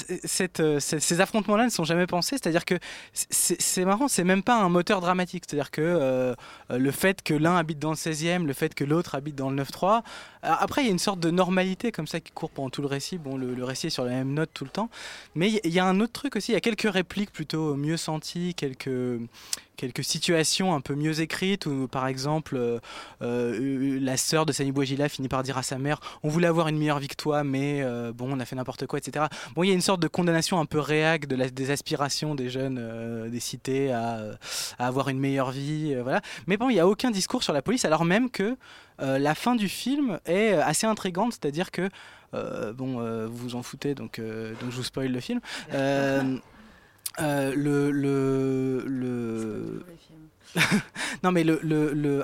[0.61, 2.37] euh, ces affrontements-là ne sont jamais pensés.
[2.37, 2.79] C'est-à-dire que
[3.13, 5.45] c'est marrant, c'est même pas un moteur dramatique.
[5.47, 6.35] C'est-à-dire que euh,
[6.71, 9.63] le fait que l'un habite dans le 16e, le fait que l'autre habite dans le
[9.63, 10.03] 9-3.
[10.43, 12.83] alors Après, il y a une sorte de normalité comme ça qui court pendant tout
[12.83, 13.19] le récit.
[13.19, 14.91] Bon, le, récit est sur la même note tout le temps.
[15.35, 16.53] Mais il y a un autre truc aussi.
[16.53, 18.91] Il y a quelques répliques plutôt mieux senties, quelques
[19.77, 22.79] quelques situations un peu mieux écrites où par exemple euh,
[23.23, 26.69] euh, la sœur de Sani Bouajila finit par dire à sa mère on voulait avoir
[26.69, 29.71] une meilleure toi mais euh, bon on a fait n'importe quoi etc bon il y
[29.71, 33.29] a une sorte de condamnation un peu réac de la, des aspirations des jeunes euh,
[33.29, 34.33] des cités à,
[34.79, 36.21] avoir une meilleure vie voilà.
[36.47, 38.57] Mais bon il n'y a aucun discours sur la police alors même que
[39.01, 41.89] la fin du film est assez intrigante c'est à dire que
[42.33, 45.41] bon vous vous en foutez donc, donc je vous spoil le film
[47.21, 49.85] Euh, le, le, le...
[51.23, 51.45] non mais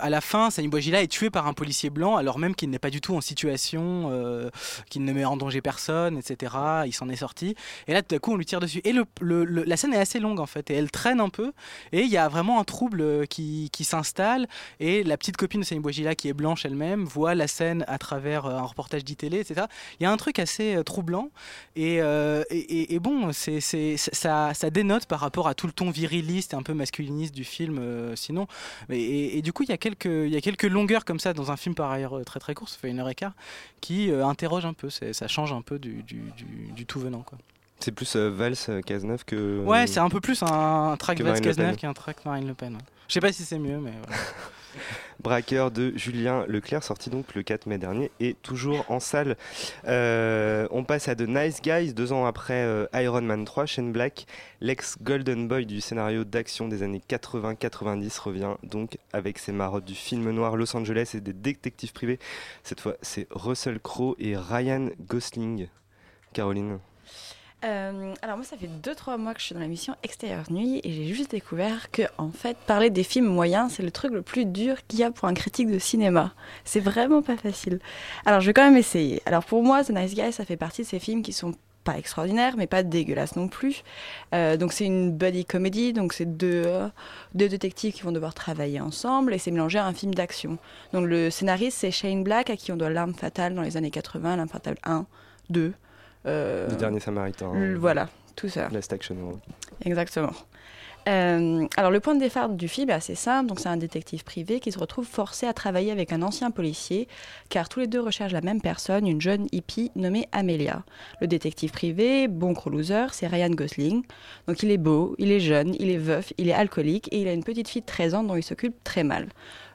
[0.00, 2.78] à la fin, Sani Bouajila est tué par un policier blanc alors même qu'il n'est
[2.78, 4.50] pas du tout en situation, euh,
[4.90, 6.54] qu'il ne met en danger personne, etc.
[6.86, 7.54] Il s'en est sorti.
[7.86, 8.80] Et là tout à coup on lui tire dessus.
[8.84, 11.52] Et la scène est assez longue en fait et elle traîne un peu.
[11.92, 14.48] Et il y a vraiment un trouble euh, qui, s'installe.
[14.80, 17.98] Et la petite copine de Sani Bouajila qui est blanche elle-même voit la scène à
[17.98, 19.66] travers euh, un reportage d'ITélé, etc.
[20.00, 21.30] Il y a un truc assez troublant.
[21.76, 22.00] Et,
[23.00, 23.60] bon, c'est,
[23.96, 27.44] ça, ça dénote par rapport à tout le ton viriliste et un peu masculiniste du
[27.44, 27.80] film,
[28.18, 28.46] sinon.
[28.90, 31.18] Et, et- et du coup, il y, a quelques, il y a quelques longueurs comme
[31.20, 33.14] ça dans un film par ailleurs euh, très très court, ça fait une heure et
[33.14, 33.32] quart,
[33.80, 37.20] qui euh, interrogent un peu, ça change un peu du, du, du- du tout venant.
[37.22, 37.38] Quoi.
[37.80, 39.60] C'est plus euh, Valls euh, Cazeneuve que.
[39.64, 41.42] Ouais, c'est un peu plus un, track Marine Le Pen.
[41.56, 42.76] Cazeneuve qu'un track Marine Le Pen.
[43.06, 44.20] Je sais pas si c'est mieux, mais voilà.
[45.20, 49.36] Braqueur de Julien Leclerc, sorti donc le 4 mai dernier et toujours en salle.
[49.86, 53.92] Euh, on passe à The Nice Guys, deux ans après euh, Iron Man 3, Shane
[53.92, 54.26] Black,
[54.60, 59.94] l'ex Golden Boy du scénario d'action des années 80-90, revient donc avec ses marottes du
[59.94, 62.18] film noir Los Angeles et des détectives privés.
[62.62, 65.68] Cette fois, c'est Russell Crowe et Ryan Gosling.
[66.32, 66.78] Caroline?
[67.64, 70.80] Euh, alors moi, ça fait 2-3 mois que je suis dans la mission Extérieure Nuit
[70.84, 74.22] et j'ai juste découvert que, en fait, parler des films moyens, c'est le truc le
[74.22, 76.34] plus dur qu'il y a pour un critique de cinéma.
[76.64, 77.80] C'est vraiment pas facile.
[78.26, 79.22] Alors, je vais quand même essayer.
[79.26, 81.98] Alors, pour moi, The Nice Guy, ça fait partie de ces films qui sont pas
[81.98, 83.82] extraordinaires, mais pas dégueulasses non plus.
[84.34, 86.64] Euh, donc, c'est une buddy comedy, donc c'est deux,
[87.34, 90.58] deux détectives qui vont devoir travailler ensemble et c'est mélangé à un film d'action.
[90.92, 93.90] Donc, le scénariste, c'est Shane Black, à qui on doit L'arme fatale dans les années
[93.90, 95.06] 80, L'arme fatale 1,
[95.50, 95.72] 2.
[96.28, 97.52] Euh, Le dernier Samaritain.
[97.54, 98.68] l- voilà, tout ça.
[98.70, 99.38] Last Action Hero.
[99.84, 100.32] Exactement.
[101.08, 104.24] Euh, alors le point de départ du film est assez simple, donc c'est un détective
[104.24, 107.08] privé qui se retrouve forcé à travailler avec un ancien policier,
[107.48, 110.82] car tous les deux recherchent la même personne, une jeune hippie nommée Amelia.
[111.22, 114.02] Le détective privé, bon gros loser, c'est Ryan Gosling.
[114.48, 117.28] Donc il est beau, il est jeune, il est veuf, il est alcoolique et il
[117.28, 119.28] a une petite fille de 13 ans dont il s'occupe très mal.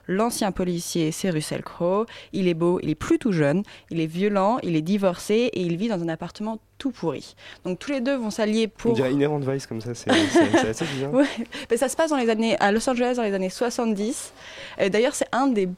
[0.06, 2.06] L'ancien policier, c'est Russell Crowe.
[2.32, 5.60] Il est beau, il est plus tout jeune, il est violent, il est divorcé et
[5.62, 7.34] il vit dans un appartement tout pourri.
[7.64, 8.92] Donc tous les deux vont s'allier On pour.
[8.94, 11.12] dirait Inherent Vice comme ça, c'est assez bizarre.
[11.14, 11.24] Ouais,
[11.70, 14.32] mais ça se passe dans les années, à Los Angeles dans les années 70.
[14.78, 15.68] Et D'ailleurs, c'est un des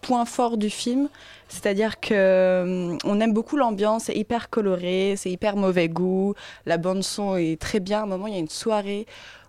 [0.00, 1.08] points forts du film,
[1.48, 2.62] c'est-à-dire que
[2.92, 6.34] hum, on aime beaucoup l'ambiance, c'est hyper coloré, c'est hyper mauvais goût,
[6.66, 8.00] la bande son est très bien.
[8.00, 9.06] À un moment, il y a une soirée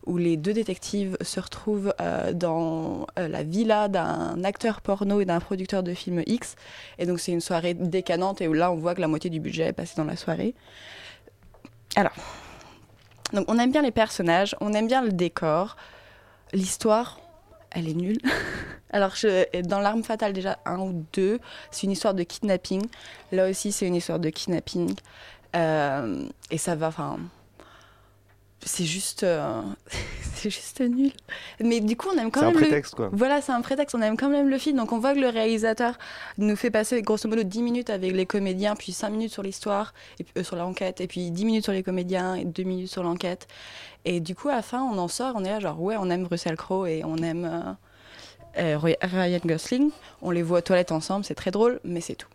[0.09, 5.25] où les deux détectives se retrouvent euh, dans euh, la villa d'un acteur porno et
[5.25, 6.55] d'un producteur de films X.
[6.97, 9.39] Et donc c'est une soirée décanante et où là on voit que la moitié du
[9.39, 10.55] budget est passé dans la soirée.
[11.95, 12.11] Alors,
[13.33, 15.77] donc on aime bien les personnages, on aime bien le décor,
[16.53, 17.19] l'histoire,
[17.71, 18.19] elle est nulle.
[18.91, 22.81] Alors je- dans l'arme fatale déjà un ou deux, c'est une histoire de kidnapping.
[23.31, 24.95] Là aussi c'est une histoire de kidnapping
[25.55, 26.91] Euh, et ça va,
[28.65, 29.61] c'est juste, euh,
[30.35, 31.11] c'est juste nul.
[31.59, 32.97] Mais du coup on aime quand C'est un même prétexte, le...
[32.97, 33.09] quoi.
[33.11, 33.95] Voilà, c'est un prétexte.
[33.95, 35.97] On aime quand même le film, donc on voit que le réalisateur
[36.37, 39.93] nous fait passer grosso modo 10 minutes avec les comédiens, puis 5 minutes sur l'histoire,
[40.19, 42.89] et puis, euh, sur l'enquête, et puis 10 minutes sur les comédiens et 2 minutes
[42.89, 43.47] sur l'enquête.
[44.05, 46.09] Et du coup, à la fin, on en sort, on est là genre, ouais, on
[46.09, 47.77] aime Russell Crowe et on aime
[48.57, 49.91] euh, euh, Ryan Gosling.
[50.21, 52.29] On les voit aux toilettes ensemble, c'est très drôle, mais c'est tout.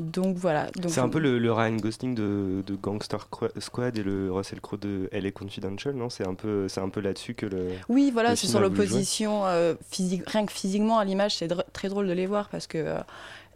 [0.00, 0.66] Donc voilà.
[0.76, 4.32] Donc, C'est un peu le, le Ryan Gosling de, de Gangster Qu- Squad et le
[4.32, 6.10] Russell Crowe de LA Confidential, non?
[6.10, 7.68] C'est un peu, c'est un peu là-dessus que le.
[7.88, 10.22] Oui, voilà, le c'est sur l'opposition euh, physique.
[10.28, 12.98] Rien que physiquement, à l'image, c'est dr- très drôle de les voir parce que euh,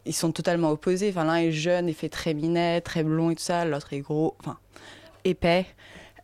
[0.07, 1.09] ils sont totalement opposés.
[1.11, 3.65] Enfin, l'un est jeune et fait très minet, très blond et tout ça.
[3.65, 4.59] L'autre est gros, enfin
[5.25, 5.67] épais,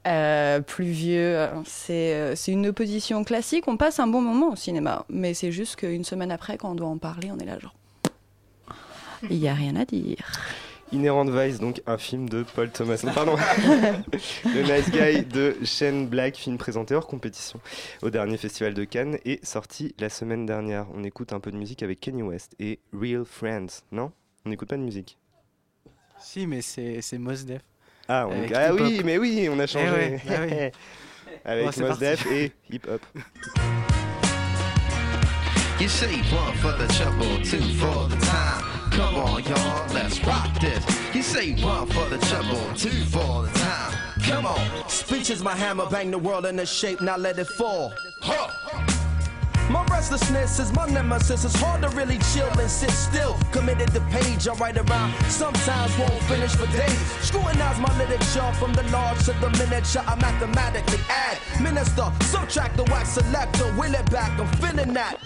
[0.07, 1.47] euh, plus vieux.
[1.65, 3.65] C'est euh, c'est une opposition classique.
[3.69, 6.75] On passe un bon moment au cinéma, mais c'est juste qu'une semaine après, quand on
[6.75, 7.75] doit en parler, on est là genre.
[9.29, 10.17] Il n'y a rien à dire.
[10.93, 13.01] Inherent Vice, donc un film de Paul Thomas.
[13.05, 13.37] Non, pardon.
[14.45, 17.61] le Nice Guy de Shane Black, film présenté hors compétition
[18.03, 20.87] au dernier festival de Cannes et sorti la semaine dernière.
[20.95, 24.11] On écoute un peu de musique avec Kanye West et Real Friends, non
[24.45, 25.17] On n'écoute pas de musique.
[26.19, 27.63] Si, mais c'est c'est Mos Def.
[28.09, 29.87] Ah, on- ah oui, mais oui, on a changé.
[29.87, 31.33] Eh ouais, ah oui.
[31.45, 31.97] avec Bon, Mos.
[31.99, 33.01] Def et Hip Hop.
[35.81, 38.70] You one for the trouble, two for the time.
[38.91, 40.85] Come on, y'all, let's rock this.
[41.15, 43.97] You say one for the trouble, two for the time.
[44.23, 44.89] Come on.
[44.89, 47.95] Speech is my hammer, bang the world into shape, now let it fall.
[49.71, 51.45] My restlessness is my nemesis.
[51.45, 53.39] It's hard to really chill and sit still.
[53.53, 55.15] Committed to page, I write around.
[55.29, 56.99] Sometimes won't finish for days.
[57.23, 60.03] Scrutinize my literature from the large to the miniature.
[60.05, 61.39] I mathematically add.
[61.61, 63.73] Minister, subtract the wax selector.
[63.79, 65.21] Will it back, I'm feeling that.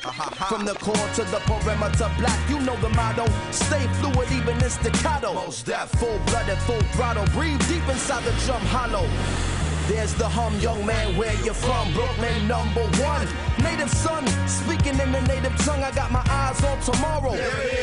[0.49, 2.39] From the core to the perimeter, black.
[2.51, 3.25] You know the motto.
[3.51, 5.33] Stay fluid, even in staccato.
[5.33, 7.25] Most that full blooded, full throttle.
[7.33, 9.09] Breathe deep inside the drum hollow.
[9.87, 11.93] There's the hum, young man, where you from?
[11.93, 13.29] Brooklyn, number one.
[13.63, 15.83] Native son, speaking in the native tongue.
[15.83, 17.37] I got my eyes on tomorrow.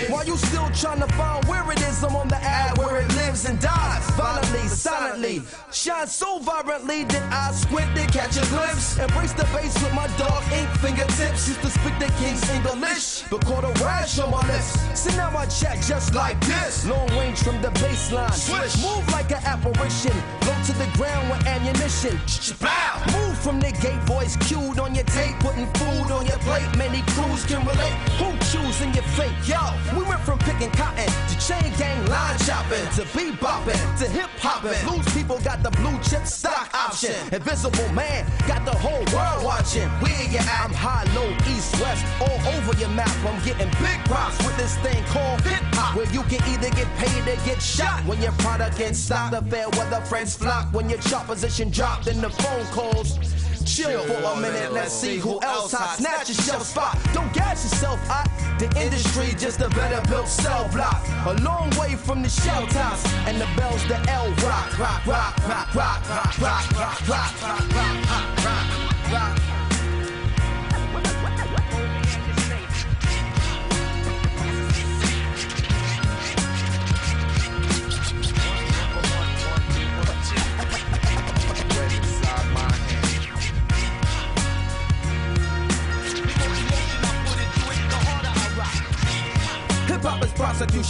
[0.09, 3.07] While you still trying to find where it is, I'm on the ad where it
[3.15, 4.09] lives and dies.
[4.11, 8.97] Violently, silently, shine so vibrantly that I squint to catch a glimpse.
[8.97, 11.47] Embrace the bass with my dark ink fingertips.
[11.47, 14.73] Used to speak the king's English, but caught a rash on my lips.
[14.99, 16.85] So now I chat just like this.
[16.87, 18.33] Long range from the baseline.
[18.33, 18.83] Swish.
[18.83, 20.17] Move like an apparition.
[20.47, 21.90] Low to the ground with ammunition.
[21.91, 26.65] Move from the gate, voice cued on your tape, putting food on your plate.
[26.77, 27.93] Many crews can relate.
[28.17, 29.33] Who choosing your fate?
[29.45, 29.59] Yo,
[29.95, 34.79] we went from picking cotton to chain gang line chopping to bebopping to hip hopping.
[34.89, 37.15] Loose people got the blue chip stock option.
[37.31, 39.89] Invisible man, got the whole world watching.
[40.01, 40.65] Where you at?
[40.65, 43.11] I'm high, low, east, west, all over your map.
[43.25, 45.95] I'm getting big props with this thing called hip hop.
[45.95, 48.03] Where you can either get paid or get shot.
[48.05, 50.73] When your product gets stopped, the fair weather friends flock.
[50.73, 53.17] When your chart position dropped, then the phone calls.
[53.65, 55.97] Chill for a minute, let's see who else hot.
[55.97, 56.95] Snatch your shelf spot.
[57.11, 58.27] Don't gas yourself hot.
[58.59, 61.01] The industry just a better built cell block.
[61.25, 65.37] A long way from the shell tops and the bells, the L rock, rock, rock,
[65.47, 68.30] rock, rock, rock, rock, rock, rock, rock, rock, rock,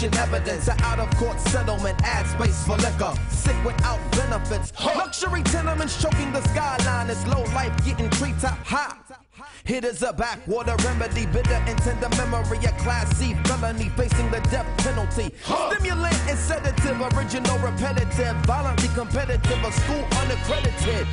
[0.02, 0.68] prosecution evidence.
[0.68, 3.14] An out of court settlement ad space for liquor.
[3.30, 4.72] Sick without benefits.
[4.84, 7.10] Luxury tenements choking the skyline.
[7.10, 9.01] It's low life getting treetop high.
[9.72, 14.68] Hitters a backwater remedy, bitter and tender memory, a class C felony facing the death
[14.80, 15.34] penalty.
[15.46, 21.08] Stimulant and sedative, original repetitive, violently competitive, a school unaccredited.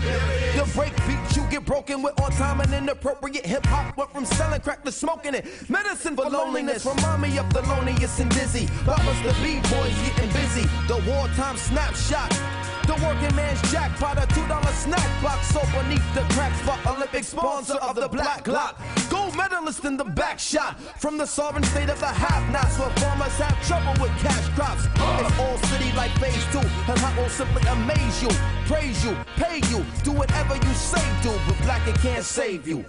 [0.56, 4.24] The break beat you get broken with on time and inappropriate hip hop went from
[4.24, 5.46] selling crack to smoking it.
[5.70, 8.66] Medicine for loneliness, remind me of the loneliest and dizzy.
[8.82, 10.68] Boppers the B-boys getting busy.
[10.88, 12.57] The wartime snapshot.
[12.89, 16.80] The working man's jackpot, a two dollar snack box so beneath the crack spot.
[16.86, 18.80] Olympic sponsor of the Black Glock.
[19.11, 22.89] Gold medalist in the back shot from the sovereign state of the half nots where
[22.97, 24.86] farmers have trouble with cash crops.
[25.20, 28.30] It's all city like phase two, and I will simply amaze you,
[28.64, 32.86] praise you, pay you, do whatever you say do, but black it can't save you.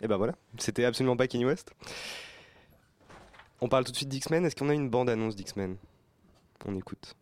[0.00, 1.72] Et ben voilà, c'était absolument pas Kanye West.
[3.60, 4.46] On parle tout de suite d'X-Men.
[4.46, 5.76] Est-ce qu'on a une bande-annonce d'X-Men?
[6.66, 7.14] On écoute.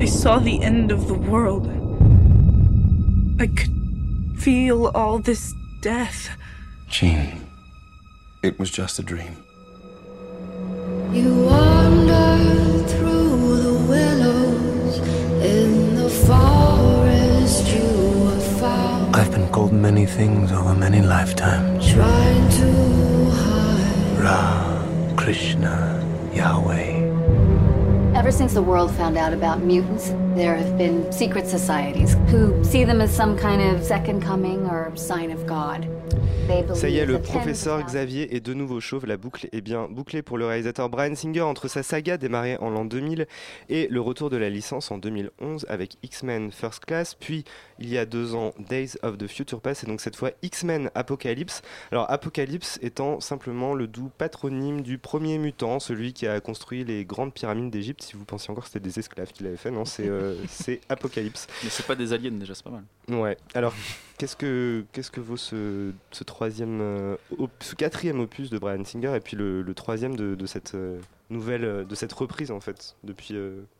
[0.00, 1.68] I saw the end of the world.
[3.38, 3.70] I could
[4.38, 6.30] feel all this death.
[6.88, 7.46] Jean,
[8.42, 9.36] it was just a dream.
[11.12, 11.61] You wander
[19.70, 24.18] found, I've been called many things over many lifetimes trying to hide.
[24.18, 27.10] Ra, Krishna, Yahweh.
[28.16, 32.84] Ever since the world found out about mutants, there have been secret societies who see
[32.84, 35.88] them as some kind of second coming or sign of God.
[36.74, 39.06] Ça y est, le professeur Xavier est de nouveau chauve.
[39.06, 42.70] La boucle est bien bouclée pour le réalisateur Brian Singer entre sa saga démarrée en
[42.70, 43.26] l'an 2000
[43.68, 47.44] et le retour de la licence en 2011 avec X-Men First Class, puis
[47.78, 50.90] il y a deux ans Days of the Future Past et donc cette fois X-Men
[50.94, 51.62] Apocalypse.
[51.90, 57.04] Alors Apocalypse étant simplement le doux patronyme du premier mutant, celui qui a construit les
[57.04, 58.02] grandes pyramides d'Égypte.
[58.02, 60.80] Si vous pensiez encore que c'était des esclaves qui l'avaient fait, non, c'est euh, c'est
[60.88, 61.46] Apocalypse.
[61.62, 62.84] Mais c'est pas des aliens déjà, c'est pas mal.
[63.08, 63.36] Ouais.
[63.54, 63.74] Alors,
[64.22, 68.84] qu'est-ce que qu'est-ce que vaut ce, ce troisième, euh, op- ce quatrième opus de Brian
[68.84, 72.52] Singer et puis le, le troisième de, de cette euh, nouvelle, euh, de cette reprise
[72.52, 73.34] en fait depuis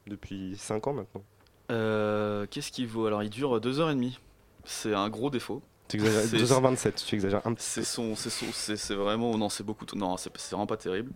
[0.08, 1.22] depuis cinq ans maintenant?
[1.70, 3.06] Euh, Qu'est-ce qu'il vaut?
[3.06, 4.18] Alors, il dure 2h30.
[4.64, 5.62] C'est un gros défaut.
[5.86, 9.38] Tu exagères, C'est- 2h27, tu exagères un petit C'est son, c'est son, c'est c'est vraiment,
[9.38, 11.12] non, c'est beaucoup, non, c'est c'est vraiment pas terrible.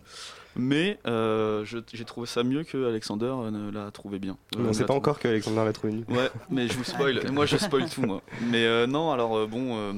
[0.55, 4.37] Mais euh, j'ai trouvé ça mieux que Alexander euh, ne l'a trouvé bien.
[4.51, 4.59] peu.
[4.61, 6.05] On Euh, sait pas encore que Alexander l'a trouvé nul.
[6.09, 7.21] Ouais, mais je vous spoil.
[7.31, 8.21] moi, je spoil tout, moi.
[8.49, 9.93] Mais euh, non, alors euh, bon, euh,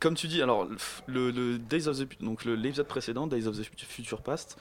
[0.00, 0.66] comme tu dis, alors
[1.06, 4.56] le, le Days of the, donc l'épisode précédent, Days of the Future Past,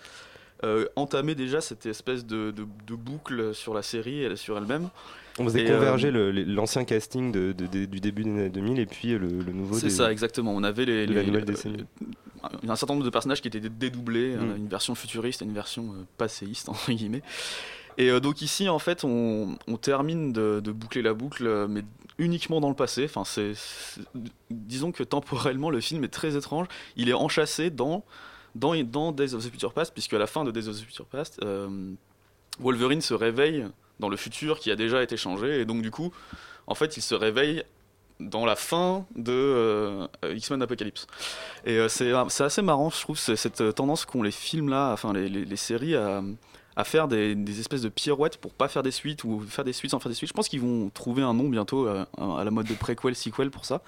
[0.63, 4.89] euh, entamait déjà cette espèce de, de- de boucle sur la série et sur elle-même.
[5.40, 8.50] On faisait Et, euh, converger les- l'ancien casting de, de- de- du début des années
[8.50, 9.78] 2000 et puis euh, le, le nouveau.
[9.78, 10.54] C'est ça, exactement.
[10.54, 14.36] On avait les, la les- nouvelle euh, un certain nombre de personnages qui étaient dédoublés,
[14.36, 14.40] Mm.
[14.52, 17.22] euh, une version futuriste et une version euh, passéiste, entre guillemets.
[17.98, 21.68] Et euh, donc ici, en fait, on, on termine de, de boucler la boucle, euh,
[21.70, 21.84] mais
[22.18, 23.06] uniquement dans le passé.
[23.06, 23.54] Enfin, c'est,
[24.50, 26.68] disons que temporellement, le film est très étrange.
[26.96, 28.04] Il est enchâssé dans,
[28.56, 30.84] dans, dans Days of the Future Past, puisque à la fin de Days of the
[30.84, 31.70] Future Past, euh,
[32.60, 33.66] Wolverine se réveille
[34.02, 36.12] dans le futur qui a déjà été changé, et donc du coup,
[36.68, 37.64] en fait, il se réveille
[38.20, 41.08] dans la fin de euh, X-Men Apocalypse.
[41.66, 44.91] Et euh, c'est c'est assez marrant, je trouve, cette euh, tendance qu'ont les films là,
[44.91, 45.95] enfin les, séries
[46.76, 49.91] à, faire des, espèces de pirouettes pour pas faire des suites ou faire des suites
[49.91, 50.30] sans faire des suites.
[50.30, 53.52] Je pense qu'ils vont trouver un nom bientôt euh, à la mode de préquel, sequel
[53.52, 53.82] pour ça.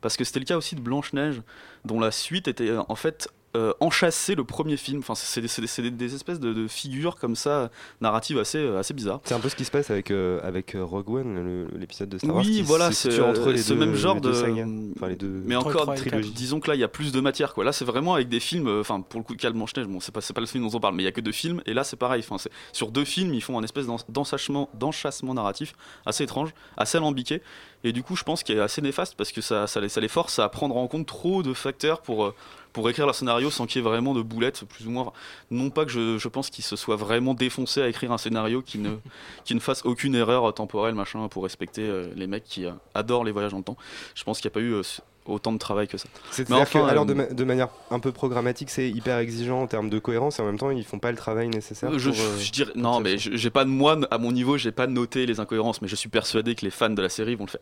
[0.00, 1.42] Parce que c'était le cas aussi de Blanche-Neige,
[1.84, 3.28] dont la suite était euh, en fait
[3.58, 5.00] euh, enchâsser le premier film.
[5.00, 8.58] Enfin, c'est des, des- c'est des- des espèces de, de figures comme ça, narratives assez,
[8.58, 9.20] euh, assez bizarres.
[9.24, 12.18] C'est un peu ce qui se passe avec, euh, avec euh, Rogue One, l'épisode de
[12.18, 12.44] Star Wars.
[12.46, 14.34] Oui, voilà, c'est entre les ce deux, même genre les deux de.
[14.34, 14.66] sagas.
[14.96, 15.92] Enfin, les deux mais encore,
[16.34, 17.52] disons que là, il y a plus de matière.
[17.54, 17.64] Quoi.
[17.64, 18.68] Là, c'est vraiment avec des films.
[18.80, 21.02] Enfin, pour le coup, Cal Blanche-Neige, bon, c'est pas, le film dont on parle, mais
[21.02, 21.60] il y a que deux films.
[21.66, 22.24] Et là, c'est pareil.
[22.28, 22.36] Enfin,
[22.72, 25.74] sur deux films, ils font un espèce d'enchassement narratif
[26.06, 27.42] assez étrange, assez alambiqué.
[27.84, 30.00] Et du coup, je pense qu'il est assez néfaste parce que ça, ça, les, ça
[30.00, 32.24] les force à prendre en compte trop de facteurs pour.
[32.24, 32.34] euh,
[32.72, 35.12] pour écrire leur scénario sans qu'il y ait vraiment de boulettes, plus ou moins.
[35.50, 38.62] Non pas que je, je pense qu'il se soit vraiment défoncé à écrire un scénario
[38.62, 38.96] qui ne,
[39.44, 43.24] qui ne fasse aucune erreur temporelle, machin, pour respecter euh, les mecs qui euh, adorent
[43.24, 43.76] les voyages dans le temps.
[44.14, 44.82] Je pense qu'il n'y a pas eu euh,
[45.28, 46.08] autant de travail que ça.
[46.48, 49.62] Mais enfin, que, alors euh, de, ma- de manière un peu programmatique, c'est hyper exigeant
[49.62, 51.96] en termes de cohérence et en même temps, ils font pas le travail nécessaire.
[51.98, 54.72] je, pour, euh, je dirais, non, mais j'ai pas de moi à mon niveau, j'ai
[54.72, 57.44] pas noté les incohérences, mais je suis persuadé que les fans de la série vont
[57.44, 57.60] le faire,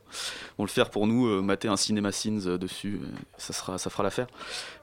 [0.58, 3.00] vont le faire pour nous, euh, mater un cinéma scenes dessus,
[3.38, 4.26] ça sera, ça fera l'affaire.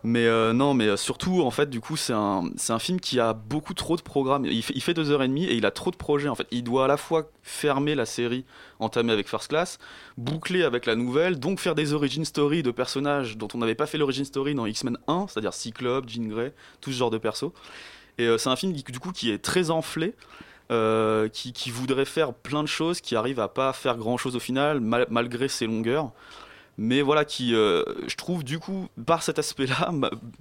[0.03, 3.33] Mais non, mais surtout en fait, du coup, c'est un, c'est un film qui a
[3.33, 4.45] beaucoup trop de programmes.
[4.45, 6.27] Il fait, il fait deux heures et demie et il a trop de projets.
[6.27, 8.43] En fait, il doit à la fois fermer la série
[8.79, 9.79] entamée avec First Class,
[10.17, 13.85] boucler avec la nouvelle, donc faire des origin story de personnages dont on n'avait pas
[13.85, 17.51] fait l'origin story dans X-Men 1, c'est-à-dire Cyclope, Jean Grey, tout ce genre de persos.
[18.17, 20.13] Et euh, c'est un film qui, du coup qui est très enflé,
[20.71, 24.39] euh, qui, voudrait faire plein de choses, qui arrive à pas faire grand chose au
[24.39, 26.11] final, mal- malgré ses longueurs.
[26.77, 29.91] Mais voilà, qui, euh, je trouve, du coup, par cet aspect-là,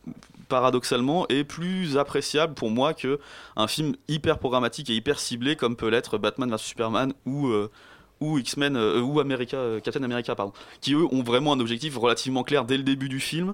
[0.49, 3.19] paradoxalement, est plus appréciable pour moi que
[3.57, 7.53] un film hyper programmatique et hyper ciblé comme peut l'être Batman vs Superman ou.
[8.23, 12.45] Ou X-Men euh, ou euh, Captain America pardon, qui eux ont vraiment un objectif relativement
[12.45, 13.53] clair dès le début du film.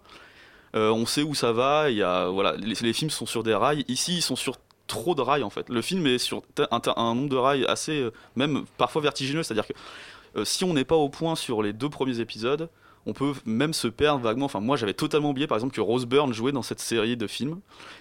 [0.77, 1.91] Euh, on sait où ça va.
[1.91, 3.85] Il voilà, les, films sont sur des rails.
[3.89, 4.57] Ici, ils sont sur
[4.87, 5.69] trop de rails en fait.
[5.71, 8.07] Le film est sur un, nombre de rails assez,
[8.37, 9.43] même parfois vertigineux.
[9.43, 12.69] C'est-à-dire que si on n'est pas au point sur les deux premiers épisodes,
[13.07, 14.45] on peut même se perdre vaguement.
[14.45, 17.27] Enfin, moi, j'avais totalement oublié, par exemple, que Rose Byrne jouait dans cette série de
[17.27, 17.61] films.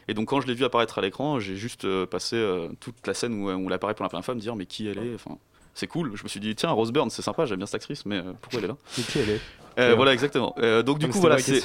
[0.09, 2.37] Et donc, quand je l'ai vu apparaître à l'écran, j'ai juste passé
[2.81, 4.97] toute la scène où, elle apparaît pour la première fois, me dire mais qui elle
[4.97, 5.17] est?
[5.77, 6.11] C'est cool.
[6.15, 7.45] Je me suis dit tiens, Rose Byrne, c'est sympa.
[7.45, 8.77] J'aime bien cette actrice, mais euh, pourquoi elle est là?
[8.97, 9.41] Et qui elle est?
[9.79, 10.55] Euh, voilà, exactement.
[10.57, 11.61] Euh, donc du coup, voilà, c'est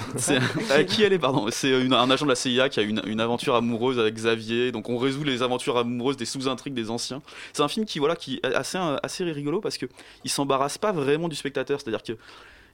[0.70, 1.46] euh, qui elle est, pardon.
[1.50, 4.70] C'est une- un agent de la CIA qui a une, une aventure amoureuse avec Xavier.
[4.70, 7.22] Donc on résout les aventures amoureuses des sous-intrigues des anciens.
[7.54, 9.86] C'est un film qui voilà qui est assez assez rigolo parce que
[10.24, 11.80] il s'embarrasse pas vraiment du spectateur.
[11.80, 12.12] C'est-à-dire que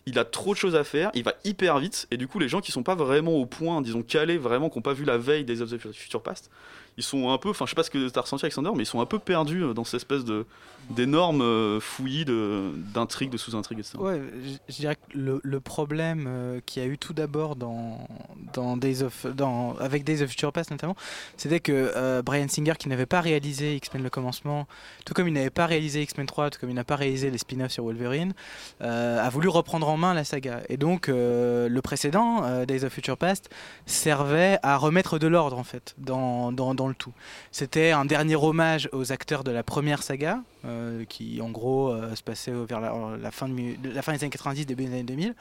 [0.06, 2.48] il a trop de choses à faire, il va hyper vite, et du coup les
[2.48, 5.18] gens qui sont pas vraiment au point, disons calés, vraiment, qui n'ont pas vu la
[5.18, 6.50] veille des of the Future Past,
[6.98, 8.86] ils sont un peu, enfin je sais pas ce que t'as ressenti Alexander, mais ils
[8.86, 10.44] sont un peu perdus euh, dans cette espèce de
[10.90, 13.98] d'énormes euh, fouillis d'intrigues, de, sous-intrigues, etc.
[13.98, 14.20] Ouais,
[14.68, 18.08] je, dirais que le, problème euh, qu'il y a eu tout d'abord dans,
[18.54, 20.96] dans Days of, dans, avec Days of Future Past notamment,
[21.36, 24.66] c'était que euh, Brian Singer, qui n'avait pas réalisé X-Men le commencement,
[25.04, 27.38] tout comme il n'avait pas réalisé X-Men 3, tout comme il n'a pas réalisé les
[27.38, 28.32] spin-offs sur Wolverine,
[28.80, 30.62] a voulu reprendre en main la saga.
[30.68, 33.50] Et donc le précédent, Days of Future Past,
[33.86, 37.12] servait à remettre de l'ordre en fait dans, dans, dans le tout.
[37.52, 42.14] C'était un dernier hommage aux acteurs de la première saga, euh, qui en gros euh,
[42.14, 43.54] se passait vers la, la fin de,
[43.94, 45.34] la fin des années 90, début des années 2000.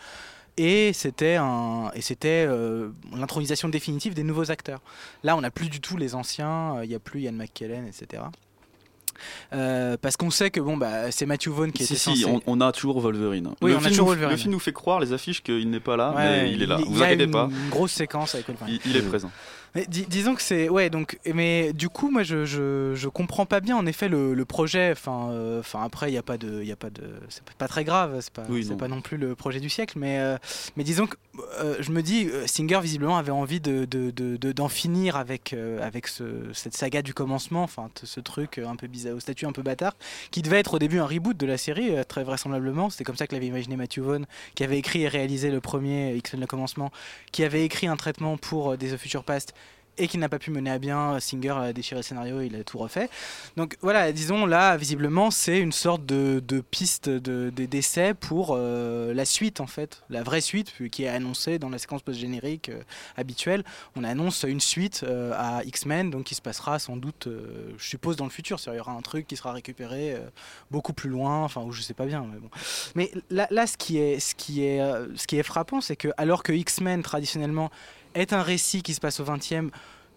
[0.60, 4.82] Et c'était un, et c'était euh, l'intronisation définitive des nouveaux acteurs.
[5.24, 6.78] Là, on n'a plus du tout les anciens.
[6.78, 8.24] euh, Il n'y a plus Ian McKellen, etc.
[9.54, 12.26] Euh, parce qu'on sait que bon bah c'est Matthew Vaughn qui Si, était si, censé.
[12.46, 13.50] on, on a toujours Wolverine.
[13.62, 14.36] Oui, le on a film toujours nous- Wolverine.
[14.36, 16.68] Le film nous fait croire, les affiches, qu'il n'est pas là, Ouais, mais il est
[16.68, 16.78] là.
[16.80, 17.50] il vous a inquiétez pas.
[17.50, 18.80] une grosse séquence avec Wolverine.
[18.86, 19.32] Il, il est présent.
[19.78, 23.46] Mais dis- disons que c'est ouais donc mais du coup moi je, je, je comprends
[23.46, 26.40] pas bien en effet le, le projet enfin euh, enfin après il y a pas
[26.40, 28.88] de il y a pas de c'est pas très grave c'est pas Oui, c'est pas
[28.88, 30.38] non plus le projet du siècle mais euh,
[30.78, 31.16] mais disons que
[31.60, 35.54] euh, je me dis Singer visiblement avait envie de de- de- de- d'en finir avec
[35.82, 36.24] avec ce,
[36.54, 39.94] cette saga du commencement enfin ce truc un peu bizarre au statut un peu bâtard
[40.32, 42.90] qui devait être au début un reboot de la série très vraisemblablement.
[42.90, 44.26] C'était comme ça que l'avait imaginé Matthew Vaughn
[44.56, 46.92] qui avait écrit et réalisé le premier X-Men le commencement
[47.32, 49.54] qui avait écrit un traitement pour Days of Future Past
[49.98, 51.20] et qui n'a pas pu mener à bien.
[51.20, 53.10] Singer a déchiré le scénario, il a tout refait.
[53.56, 58.56] Donc voilà, disons là, visiblement, c'est une sorte de, de piste de, de- d'essai pour
[58.56, 62.70] euh, la suite en fait, la vraie suite qui est annoncée dans la séquence post-générique
[62.70, 62.82] euh,
[63.16, 63.64] habituelle.
[63.96, 67.88] On annonce une suite euh, à X-Men, donc qui se passera sans doute, euh, je
[67.88, 68.60] suppose, dans le futur.
[68.68, 70.20] Il y aura un truc qui sera récupéré euh,
[70.72, 72.50] beaucoup plus loin, enfin, ou je sais pas bien, mais bon.
[72.96, 75.96] Mais là, là, ce qui est, ce qui est, euh, ce qui est frappant, c'est
[75.96, 77.72] que alors que X-Men traditionnellement
[78.18, 79.70] est un récit qui se passe au 20e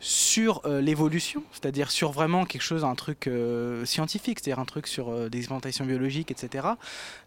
[0.03, 4.87] sur euh, l'évolution, c'est-à-dire sur vraiment quelque chose, un truc euh, scientifique, c'est-à-dire un truc
[4.87, 6.69] sur euh, des expérimentations biologiques, etc.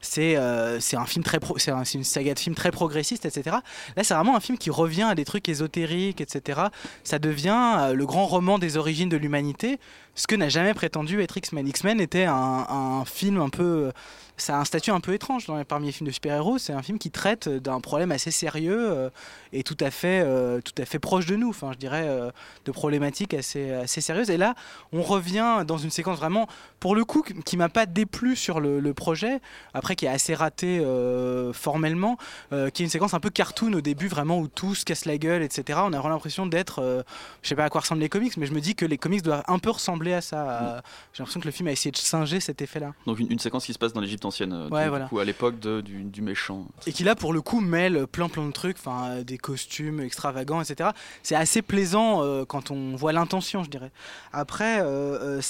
[0.01, 3.57] C'est un film très, c'est un- c'est une saga de films très progressiste, etc.
[3.95, 6.61] Là, c'est vraiment un film qui revient à des trucs ésotériques, etc.
[7.03, 9.79] Ça devient le grand roman des origines de l'humanité,
[10.15, 11.67] ce que n'a jamais prétendu être X-Men.
[11.67, 13.91] X-Men était un film un peu
[14.37, 16.57] ça a un statut un peu étrange dans, parmi les films de super-héros.
[16.57, 19.09] C'est un film qui traite d'un problème assez sérieux euh,
[19.51, 21.49] et tout à fait, euh, tout à fait proche de nous.
[21.49, 22.31] Enfin, je dirais euh,
[22.65, 24.29] de problématiques assez, assez sérieuses.
[24.29, 24.55] Et là,
[24.91, 26.47] on revient dans une séquence vraiment,
[26.79, 29.39] pour le coup, qui m'a pas déplu sur le, le projet.
[29.73, 32.17] Après, qui est assez raté euh, formellement,
[32.51, 35.05] euh, qui est une séquence un peu cartoon au début, vraiment où tout se casse
[35.05, 35.79] la gueule, etc.
[35.83, 37.03] On a vraiment l'impression d'être, euh,
[37.43, 39.21] je sais pas à quoi ressemblent les comics, mais je me dis que les comics
[39.21, 40.41] doivent un peu ressembler à ça.
[40.77, 40.81] à-
[41.13, 42.93] J'ai l'impression que le film a essayé de singer cet effet-là.
[43.05, 45.05] Donc une, une séquence qui se passe dans l'Égypte ancienne, euh, Ouais, du voilà.
[45.05, 46.65] coup, à l'époque du, du méchant.
[46.87, 49.99] Et qui là pour le coup mêle plein plein de trucs, enfin euh, des costumes
[50.01, 50.91] extravagants, etc.
[51.23, 53.91] C'est assez plaisant euh, quand on voit l'intention, je dirais.
[54.31, 55.41] Après, euh,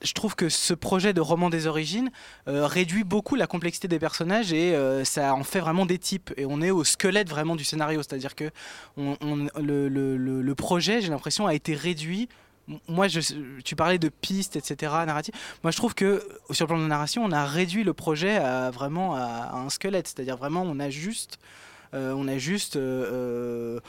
[0.00, 2.10] je trouve que ce projet de roman des origines
[2.46, 6.32] euh, réduit beaucoup la complexité des personnages et euh, ça en fait vraiment des types.
[6.36, 8.50] Et on est au squelette vraiment du scénario, c'est-à-dire que
[8.96, 12.28] on- on- le, le- le- le projet, j'ai l'impression, a été réduit.
[12.86, 13.20] Moi, je,
[13.62, 15.34] tu parlais de pistes, etc., narrative.
[15.62, 18.36] Moi, je trouve que sur le plan de la narration, on a réduit le projet
[18.36, 21.38] à vraiment à un squelette, c'est-à-dire vraiment, on a juste,
[21.94, 23.80] euh, on a juste euh, euh,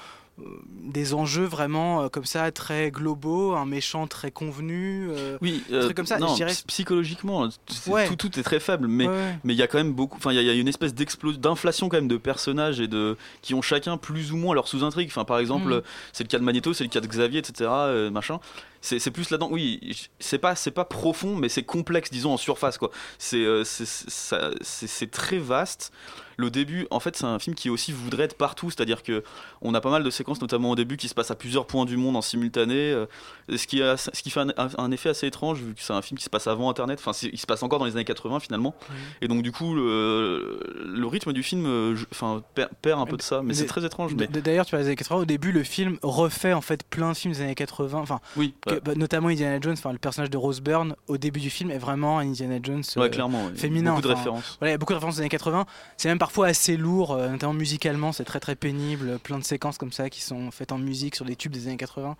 [0.83, 5.75] des enjeux vraiment euh, comme ça très globaux, un méchant très convenu, euh, Oui, des
[5.75, 6.17] euh, trucs comme ça.
[6.17, 7.47] non, je dirais, psy- psychologiquement,
[7.87, 8.07] Ouais.
[8.07, 9.37] tout, tout est très faible, mais Ouais, ouais.
[9.43, 10.67] mais il y a quand même beaucoup, enfin il y, a- il y a une
[10.67, 14.55] espèce d'explosion, d'inflation quand même de personnages et de qui ont chacun plus ou moins
[14.55, 15.09] leur sous-intrigue.
[15.11, 15.73] Enfin par exemple, Mm.
[15.73, 15.81] euh,
[16.13, 17.69] c'est le cas de Magneto, c'est le cas de Xavier, etc.
[17.69, 18.39] euh, machin.
[18.81, 19.49] C'est c'est plus là-dedans.
[19.51, 19.79] Oui,
[20.19, 22.91] c'est pas c'est pas profond, mais c'est complexe, disons en surface quoi.
[23.17, 25.91] C'est euh, c'est- très vaste.
[26.37, 29.23] Le début, en fait, c'est un film qui aussi voudrait être partout, c'est-à-dire que
[29.61, 31.83] on a pas mal de séquences, notamment au début, qui se passent à plusieurs points
[31.83, 33.07] du monde en simultané, euh,
[33.53, 34.39] ce qui, a, ce qui fait
[34.77, 36.99] un, effet assez étrange vu que c'est un film qui se passe avant Internet.
[37.05, 38.73] Enfin, il se passe encore dans les années 80 finalement,
[39.21, 43.05] et donc du coup, le, le rythme du film, euh, je- enfin, perd, perd un
[43.05, 44.13] peu de ça, mais c'est très étrange.
[44.15, 47.11] Mais D'ailleurs, tu vois, les années 80, au début, le film refait en fait plein
[47.11, 47.99] de films des années 80.
[47.99, 49.73] Enfin, oui, que- bah, notamment Indiana Jones.
[49.77, 52.83] Enfin, le personnage de Rose Byrne au début du film est vraiment un Indiana Jones
[52.97, 53.55] euh, Ouais, clairement, ouais.
[53.55, 53.91] féminin.
[53.91, 54.57] Beaucoup de enfin, références.
[54.59, 55.65] Voilà, il y a beaucoup de références des années 80.
[55.97, 58.11] C'est même parfois assez lourd, euh, notamment musicalement.
[58.11, 59.19] C'est très très pénible.
[59.19, 61.77] Plein de séquences comme ça qui sont faites en musique sur des tubes des années
[61.77, 62.15] 80.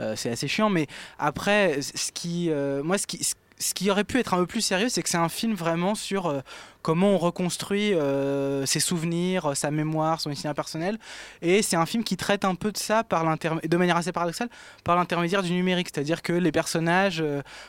[0.00, 0.70] Euh, c'est assez chiant.
[0.70, 0.86] Mais
[1.18, 2.50] après, ce qui,
[2.84, 5.08] moi, ce qui, ce- ce qui aurait pu être un peu plus sérieux, c'est que
[5.08, 6.40] c'est un film vraiment sur euh,
[6.82, 10.98] comment on reconstruit euh, ses souvenirs, euh, sa mémoire, son itinéraire personnel.
[11.40, 14.48] Et c'est un film qui traite un peu de ça par de manière assez paradoxale
[14.82, 17.22] par l'intermédiaire du numérique, c'est-à-dire que les personnages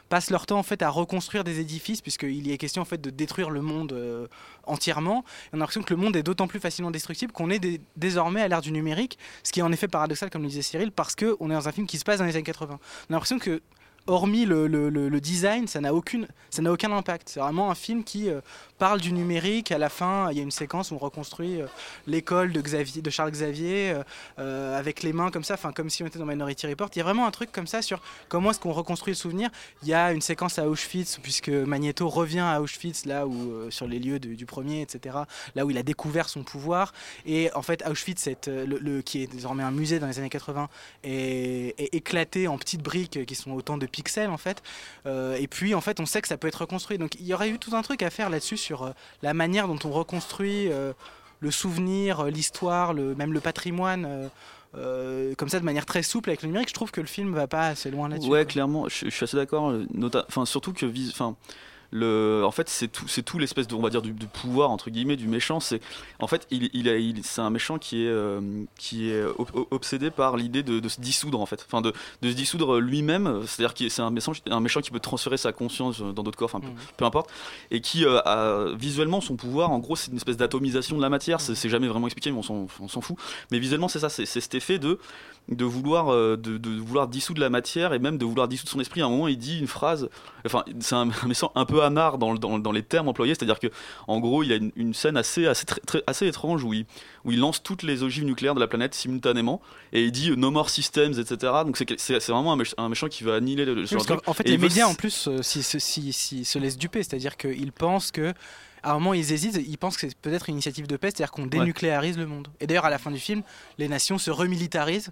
[0.09, 2.99] passent leur temps en fait à reconstruire des édifices, puisqu'il y est question en fait
[2.99, 4.27] de détruire le monde
[4.65, 5.23] entièrement.
[5.45, 7.81] Et on a l'impression que le monde est d'autant plus facilement destructible qu'on est dé-
[7.95, 10.91] désormais à l'ère du numérique, ce qui est en effet paradoxal, comme le disait Cyril,
[10.91, 12.79] parce que on est dans un film qui se passe dans les années 80.
[12.81, 13.61] On a l'impression que
[14.07, 17.29] hormis le, design, ça n'a aucune, ça n'a aucun impact.
[17.29, 18.41] C'est vraiment un film qui euh,
[18.77, 19.71] parle du numérique.
[19.71, 21.67] À la fin, il y a une séquence où on reconstruit euh,
[22.07, 24.03] l'école de Xavier, de Charles Xavier, euh,
[24.39, 26.89] euh, avec les mains comme ça, comme si on était dans Minority Report.
[26.95, 29.49] Il y a vraiment un truc comme ça sur comment est-ce qu'on reconstruit le souvenir.
[29.83, 33.87] Il y a une séquence à Auschwitz puisque Magneto revient à Auschwitz là où sur
[33.87, 35.17] les lieux du premier, etc.
[35.55, 36.93] Là où il a découvert son pouvoir.
[37.25, 40.69] Et en fait, Auschwitz, le, qui est désormais un musée dans les années 80,
[41.03, 44.61] est, éclaté en petites briques qui sont autant de pixels en fait.
[45.05, 46.97] Et puis en fait, on sait que ça peut être reconstruit.
[46.97, 48.91] Donc il y aurait eu tout un truc à faire là-dessus sur euh,
[49.21, 50.93] la manière dont on reconstruit euh,
[51.39, 54.05] le souvenir, euh, l'histoire, le, même le patrimoine.
[54.05, 57.33] euh, comme ça de manière très souple avec le numérique, je trouve que le film
[57.33, 58.29] va pas assez loin là-dessus.
[58.29, 58.51] Ouais, quoi.
[58.51, 59.73] clairement, je, je suis assez d'accord.
[60.27, 61.35] Enfin, surtout que, enfin,
[61.91, 64.71] le, en fait, c'est tout, c'est tout l'espèce de, on va dire, du, du pouvoir
[64.71, 65.59] entre guillemets du méchant.
[65.59, 65.81] C'est,
[66.19, 68.41] en fait, il, il, a- il- c'est un méchant qui est, euh,
[68.77, 69.23] qui est
[69.71, 73.41] obsédé par l'idée de, de se dissoudre en fait, enfin, de, de se dissoudre lui-même.
[73.45, 76.49] C'est-à-dire que c'est un méchant, un méchant qui peut transférer sa conscience dans d'autres corps,
[76.53, 76.67] enfin, peu,
[76.97, 77.29] peu importe,
[77.71, 79.71] et qui euh, a visuellement son pouvoir.
[79.71, 81.39] En gros, c'est une espèce d'atomisation de la matière.
[81.41, 83.17] C'est, c'est jamais vraiment expliqué, mais on s'en, on s'en fout.
[83.51, 84.99] Mais visuellement, c'est ça, c'est, cet effet de
[85.47, 88.79] de vouloir euh, de, de vouloir dissoudre la matière et même de vouloir dissoudre son
[88.79, 90.09] esprit à un moment il dit une phrase
[90.43, 93.33] enfin c'est un, un méchant un peu anard dans, le- dans, dans les termes employés
[93.35, 93.67] c'est à dire que
[94.07, 96.73] en gros il y a une, une scène assez assez très- très- assez étrange où
[96.73, 96.85] il,
[97.23, 99.61] où il lance toutes les ogives nucléaires de la planète simultanément
[99.93, 103.07] et il dit euh, no more systems etc donc c'est vraiment un méchant, un méchant
[103.07, 105.41] qui veut annihiler le, le Oui, parce en fait, Et les médias, en plus, euh,
[105.41, 107.03] si, si, si- si- se laissent duper.
[107.03, 108.33] C'est-à-dire qu'ils pensent que.
[108.83, 111.31] À un moment, ils hésitent, ils pensent que c'est peut-être une initiative de paix, c'est-à-dire
[111.31, 112.49] qu'on dénucléarise le monde.
[112.59, 113.41] Et d'ailleurs, à la fin du film,
[113.79, 115.09] les nations se remilitarisent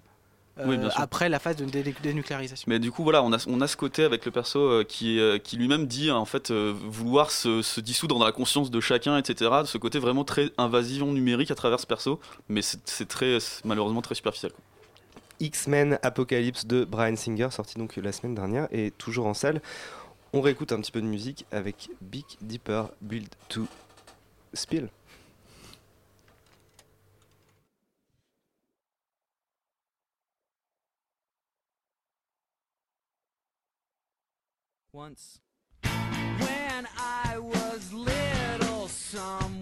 [0.64, 2.64] Oui, après la phase de dé- dénucléarisation.
[2.68, 5.18] Mais du coup, voilà, on a, on a ce côté avec le perso euh, qui,
[5.18, 8.80] euh, qui lui-même dit en fait euh, vouloir se, se dissoudre dans la conscience de
[8.80, 9.50] chacun, etc.
[9.64, 14.14] Ce côté vraiment très invasion numérique à travers ce perso, mais c'est très malheureusement très
[14.14, 14.52] superficiel.
[14.52, 14.60] quoi.
[15.40, 19.60] X-Men Apocalypse de Brian Singer, sorti donc la semaine dernière et toujours en salle.
[20.32, 23.66] On réécoute un petit peu de musique avec Big Deeper Build to
[24.52, 24.88] Spill.
[34.94, 35.40] Once,
[35.82, 39.53] when I was little, someone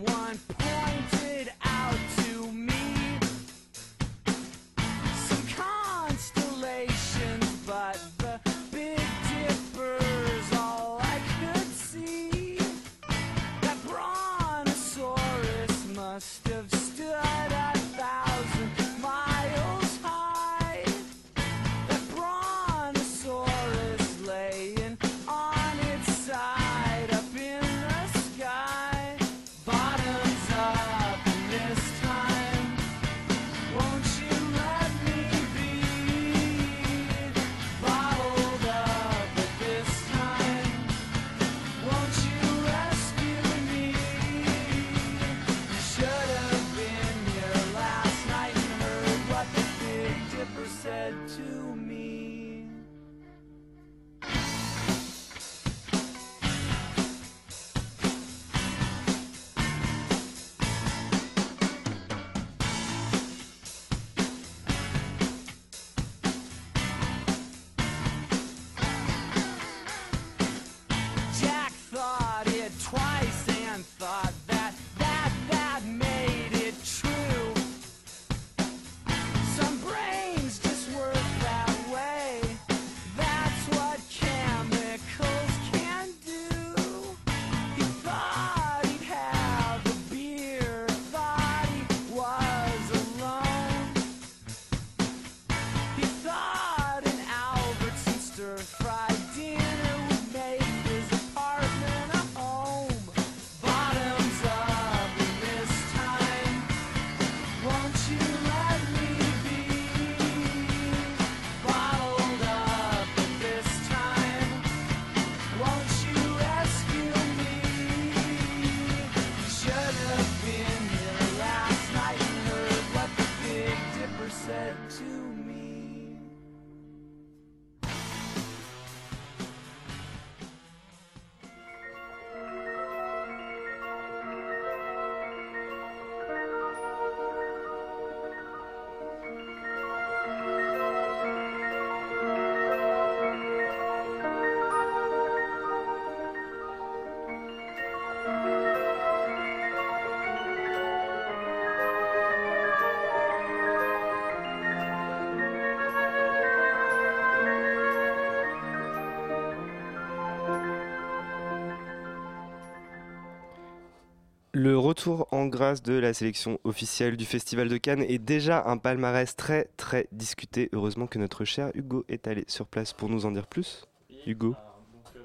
[165.03, 169.35] retour en grâce de la sélection officielle du Festival de Cannes est déjà un palmarès
[169.35, 170.69] très très discuté.
[170.73, 173.85] Heureusement que notre cher Hugo est allé sur place pour nous en dire plus.
[174.27, 174.55] Hugo.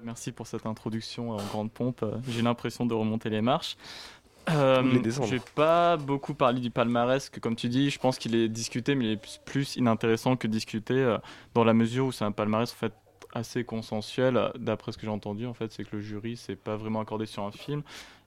[0.03, 2.01] Merci pour cette introduction en grande pompe.
[2.01, 3.77] Euh, J'ai l'impression de remonter les marches.
[4.49, 5.27] Euh, les descendre.
[5.27, 8.95] J'ai pas beaucoup parlé du palmarès, que comme tu dis, je pense qu'il est discuté,
[8.95, 11.17] mais il est plus- inintéressant que discuté euh,
[11.53, 12.93] dans la mesure où c'est un palmarès en fait
[13.33, 14.37] assez consensuel.
[14.37, 17.01] euh, D'après ce que j'ai entendu, en fait, c'est que le jury s'est pas vraiment
[17.01, 17.83] accordé sur un film.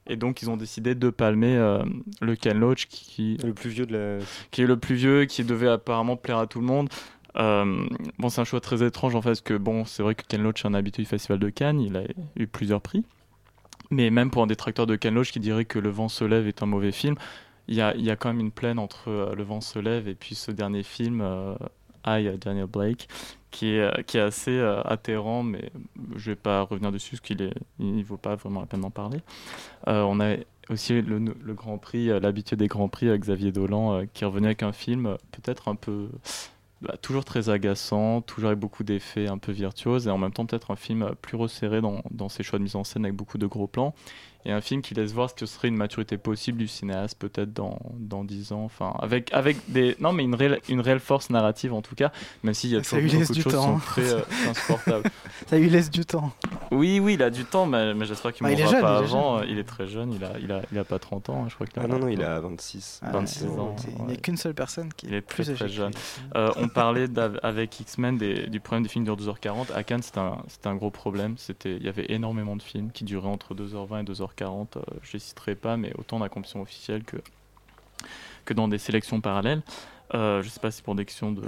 [0.06, 1.84] Et donc, ils ont décidé de palmer euh,
[2.20, 4.24] le Ken Loach, qui, le plus vieux de la...
[4.50, 6.88] qui est le plus vieux, qui devait apparemment plaire à tout le monde.
[7.36, 7.86] Euh,
[8.18, 10.42] bon, c'est un choix très étrange en fait, parce que bon, c'est vrai que Ken
[10.42, 12.02] Loach est un habitué du Festival de Cannes, il a
[12.36, 13.04] eu plusieurs prix.
[13.90, 16.48] Mais même pour un détracteur de Ken Loach qui dirait que Le vent se lève
[16.48, 17.14] est un mauvais film,
[17.68, 20.08] il y a, y a quand même une plaine entre euh, Le vent se lève
[20.08, 21.20] et puis ce dernier film,
[22.06, 23.08] euh, Daniel Blake,
[23.50, 25.70] qui est, euh, qui est assez euh, atterrant, mais
[26.16, 29.20] je vais pas revenir dessus parce qu'il il vaut pas vraiment la peine d'en parler.
[29.88, 30.36] Euh, on a
[30.68, 34.72] aussi le, Grand Prix, l'habitué des Grands Prix, euh, Xavier Dolan, qui revenu avec un
[34.72, 36.08] film peut-être un peu
[36.80, 40.46] bah, toujours très agaçant, toujours avec beaucoup d'effets un peu virtuoses, et en même temps
[40.46, 43.38] peut-être un film plus resserré dans, dans ses choix de mise en scène avec beaucoup
[43.38, 43.94] de gros plans,
[44.44, 47.52] et un film qui laisse voir ce que serait une maturité possible du cinéaste peut-être
[47.52, 49.96] dans, dans 10 ans, enfin avec, avec des...
[50.00, 52.10] Non mais une réelle, une réelle force narrative en tout cas,
[52.42, 53.78] même s'il y a Ça toujours lui laisse beaucoup de du choses qui temps.
[53.78, 54.20] sont très euh,
[54.50, 55.10] insupportables.
[55.46, 56.32] Ça lui laisse du temps.
[56.70, 58.80] Oui, oui, il a du temps, mais, mais j'espère qu'il Bah, il est mourra jeune,
[58.82, 59.38] pas il est avant.
[59.40, 59.48] jeune.
[59.50, 61.54] Il est très jeune, il a, il a, il a pas 30 ans, hein, je
[61.54, 63.00] crois qu'il Ah non, non, il a 26.
[63.02, 63.76] 26 Ouais, ans.
[64.00, 65.92] Il n'y a qu'une seule personne qui Il est plus très que jeune.
[66.36, 67.06] Euh, on parlait
[67.42, 69.72] avec X-Men du problème des films durent 2h40.
[69.74, 71.34] À Cannes, c'était un, c'était un gros problème.
[71.36, 74.29] C'était- Il y avait énormément de films qui duraient entre 2h20 et 2h40.
[74.42, 77.16] Euh, je les citerai pas, mais autant dans la compétition officielle que,
[78.44, 79.62] que dans des sélections parallèles.
[80.14, 81.42] Euh, je sais pas si pour des questions de,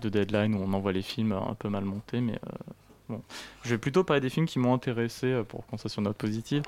[0.00, 2.72] de deadline où on envoie les films un peu mal montés, mais euh,
[3.08, 3.22] bon.
[3.62, 6.62] Je vais plutôt parler des films qui m'ont intéressé pour qu'on soit sur note positive.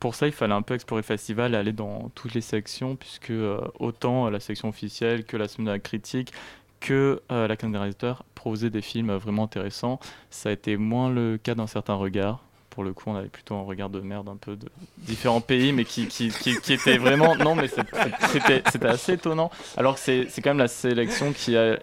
[0.00, 3.32] Pour ça, il fallait un peu explorer le festival aller dans toutes les sections, puisque
[3.78, 6.32] autant la section officielle que la semaine de la critique
[6.80, 10.00] que la Cannes des réalisateurs proposaient des films vraiment intéressants.
[10.30, 13.56] Ça a été moins le cas d'un certain regard, pour le coup, on avait plutôt
[13.56, 14.68] un regard de merde un peu de
[14.98, 17.36] différents pays, mais qui, qui, qui, était vraiment.
[17.36, 19.50] Non, mais c'était assez étonnant.
[19.76, 21.78] Alors que c'est quand même la sélection qui a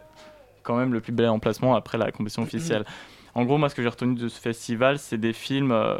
[0.63, 2.85] quand même le plus bel emplacement après la compétition officielle.
[3.35, 5.95] En gros, moi, ce que j'ai retenu de ce festival, c'est des films euh,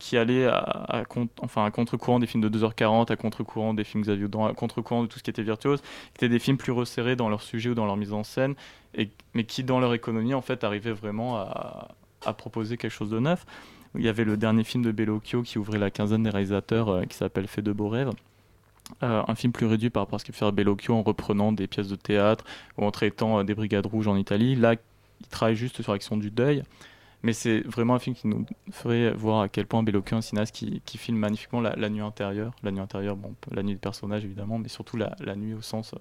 [0.00, 1.02] qui allaient à, à
[1.40, 5.02] enfin, à contre-courant des films de 2h40, à contre-courant des films Xavier Dolan, à contre-courant
[5.02, 7.70] de tout ce qui était virtuose, qui étaient des films plus resserrés dans leur sujet
[7.70, 8.56] ou dans leur mise en scène,
[8.96, 11.94] et, mais qui, dans leur économie, en fait, arrivaient vraiment à,
[12.24, 13.46] à proposer quelque chose de neuf.
[13.98, 17.04] Il y avait le dernier film de Bellocchio qui ouvrait la quinzaine des réalisateurs, euh,
[17.04, 18.10] qui s'appelle Fait de beaux rêves.
[19.02, 21.66] Euh, un film plus réduit par rapport à ce qu'il fait Bellocchio en reprenant des
[21.66, 22.44] pièces de théâtre
[22.78, 24.54] ou en traitant euh, des brigades rouges en Italie.
[24.54, 24.74] Là,
[25.20, 26.62] il travaille juste sur l'action du deuil.
[27.22, 30.22] Mais c'est vraiment un film qui nous ferait voir à quel point Bellocchio est un
[30.22, 32.54] cinéaste qui, filme magnifiquement la, nuit intérieure.
[32.62, 35.94] La nuit intérieure, bon, la nuit du personnage évidemment, mais surtout la, nuit au sens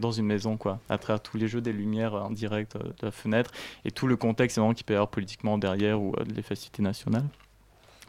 [0.00, 3.06] dans une maison, quoi, à travers tous les jeux des lumières euh, indirectes euh, de
[3.06, 3.50] la fenêtre
[3.84, 6.82] et tout le contexte évidemment qui peut y avoir politiquement derrière ou euh, les festivités
[6.82, 7.26] nationales.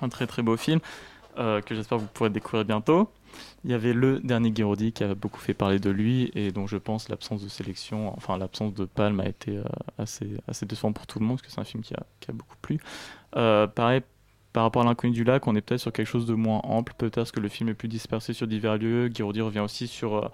[0.02, 0.80] Un très très beau film
[1.38, 3.10] euh, que j'espère vous pourrez découvrir bientôt.
[3.64, 6.68] Il y avait le dernier Guiraudy qui a beaucoup fait parler de lui et dont
[6.68, 9.64] je pense l'absence de sélection, enfin l'absence de palme a été euh,
[9.98, 12.30] assez, assez décevant pour tout le monde parce que c'est un film qui a, qui
[12.30, 12.80] a beaucoup plu.
[13.36, 14.02] Euh, pareil,
[14.52, 16.94] par rapport à l'inconnu du lac, on est peut-être sur quelque chose de moins ample,
[16.96, 19.08] peut-être que le film est plus dispersé sur divers lieux.
[19.08, 20.28] Guiraudy revient aussi sur, euh,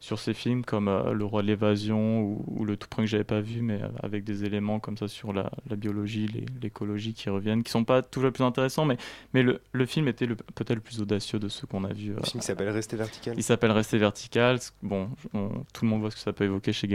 [0.00, 3.10] sur ces films comme euh, Le Roi de l'évasion ou, ou Le Tout Premier que
[3.10, 6.28] j'avais pas vu, mais euh, avec des éléments comme ça sur la, la biologie,
[6.62, 8.96] l'écologie qui reviennent, qui sont pas toujours les plus intéressants, mais,
[9.34, 12.14] mais le, le film était peut-être le plus audacieux de ceux qu'on a vus.
[12.14, 13.34] Le film qui s'appelle Rester vertical.
[13.36, 14.58] Il s'appelle Rester vertical.
[14.82, 16.88] Bon, on- tout le monde voit ce que ça peut évoquer chez.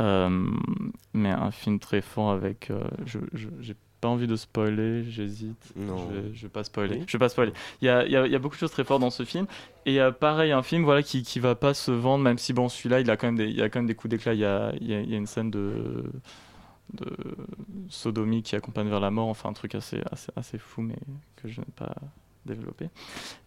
[0.00, 0.46] Euh,
[1.12, 2.70] mais un film très fort avec.
[2.70, 3.72] euh, je
[4.02, 5.72] pas envie de spoiler, j'hésite.
[5.76, 5.96] Non.
[5.96, 6.96] Je vais, je vais pas spoiler.
[6.98, 7.04] Oui.
[7.06, 7.52] Je vais pas spoiler.
[7.80, 9.24] Il y a, il y a- y a beaucoup de choses très fortes dans ce
[9.24, 9.46] film.
[9.86, 12.68] Et euh, pareil, un film voilà, qui, qui va pas se vendre, même si bon,
[12.68, 14.34] celui-là, il a quand même des, il a quand même des coups d'éclat.
[14.34, 16.04] Il y a, il y a- il y a une scène de
[16.94, 17.06] de
[17.88, 20.96] sodomie qui accompagne vers la mort, enfin un truc assez, assez, assez fou, mais
[21.36, 21.94] que je n'ai pas
[22.44, 22.90] développé.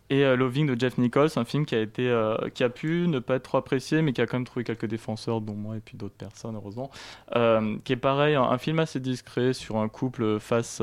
[0.10, 3.08] Et euh, Loving de Jeff Nichols, un film qui a, été, euh, qui a pu
[3.08, 5.78] ne pas être trop apprécié, mais qui a quand même trouvé quelques défenseurs, dont moi
[5.78, 6.92] et puis d'autres personnes, heureusement.
[7.36, 10.82] Euh, qui est pareil, un, film assez discret sur un couple face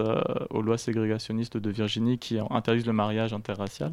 [0.51, 3.93] aux lois ségrégationnistes de Virginie qui interdisent le mariage interracial,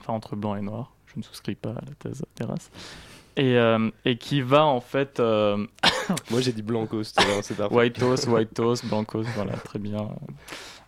[0.00, 0.92] enfin entre blanc et noir.
[1.06, 2.70] Je ne souscris pas à la thèse races.
[3.36, 5.20] Et, euh, et qui va en fait.
[5.20, 5.58] euh,
[6.30, 7.12] Moi j'ai dit blancos,
[7.42, 7.74] c'est parfait.
[8.28, 10.08] White toast, blancos, voilà, très bien.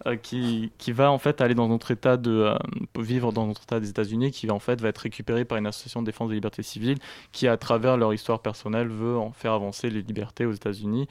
[0.06, 2.54] Euh, qui, qui va en fait aller dans notre état de
[2.96, 6.02] vivre dans notre état des États-Unis, qui en fait va être récupéré par une association
[6.02, 6.98] de défense des libertés civiles,
[7.32, 11.08] qui à travers leur histoire personnelle veut en faire avancer les libertés aux États-Unis.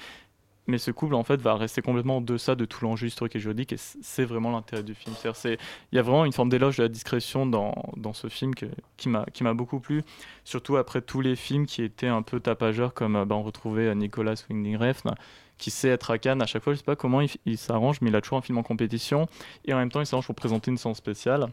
[0.68, 3.40] Mais ce couple en fait va rester complètement en deçà de tout l'enjeu historique et
[3.40, 5.16] juridique, et c'est vraiment l'intérêt du film.
[5.34, 5.58] C'est-
[5.92, 9.10] Il y a vraiment une forme d'éloge de la discrétion dans, dans ce film qui
[9.10, 10.04] m'a qui m'a beaucoup plu,
[10.44, 13.88] surtout après tous les films qui étaient un peu tapageurs, comme euh, bah, on retrouvait
[13.88, 15.12] euh, Nicolas Winding Refn,
[15.58, 16.42] qui sait être à Cannes.
[16.42, 18.58] À chaque fois, je sais pas comment il, s'arrange, mais il a toujours un film
[18.58, 19.28] en compétition.
[19.66, 21.48] Et en même temps, il s'arrange pour présenter une séance spéciale.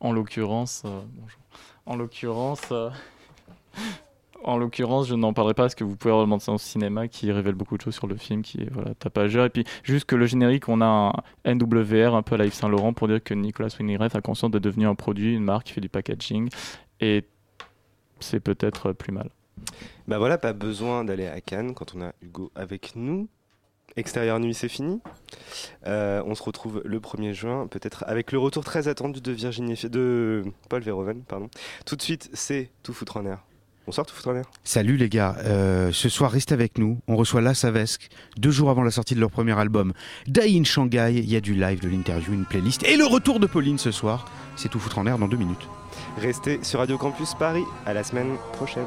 [0.00, 1.40] En l'occurrence, euh, bonjour.
[1.86, 2.72] En l'occurrence,
[4.44, 7.32] en l'occurrence, je n'en parlerai pas parce que vous pouvez avoir le au cinéma qui
[7.32, 9.46] révèle beaucoup de choses sur le film, qui est voilà tapageur.
[9.46, 10.86] Et puis juste que le générique, on a
[11.46, 14.18] un NWR un peu à la Yves Saint Laurent pour dire que Nicolas Winding Refn
[14.18, 16.48] a conscience de devenir un produit, une marque qui fait du packaging.
[17.00, 17.24] Et
[18.20, 19.30] c'est peut-être plus mal.
[20.06, 23.28] Bah voilà, pas besoin d'aller à Cannes quand on a Hugo avec nous.
[23.96, 25.00] Extérieur nuit, c'est fini.
[25.86, 29.74] Euh, on se retrouve le 1er juin, peut-être avec le retour très attendu de Virginie,
[29.84, 31.48] de Paul Verhoeven, pardon.
[31.86, 33.44] Tout de suite, c'est Tout foutre en air.
[33.86, 34.44] Bonsoir, Tout foutre en air.
[34.64, 38.08] Salut les gars, Euh, ce soir restez avec nous, on reçoit La Savesque,
[38.38, 39.92] deux jours avant la sortie de leur premier album.
[40.26, 43.40] Die in Shanghai, il y a du live, de l'interview, une playlist et le retour
[43.40, 44.24] de Pauline ce soir.
[44.56, 45.68] C'est tout foutre en l'air dans deux minutes.
[46.18, 47.64] Restez sur Radio Campus Paris.
[47.84, 48.84] À la semaine prochaine.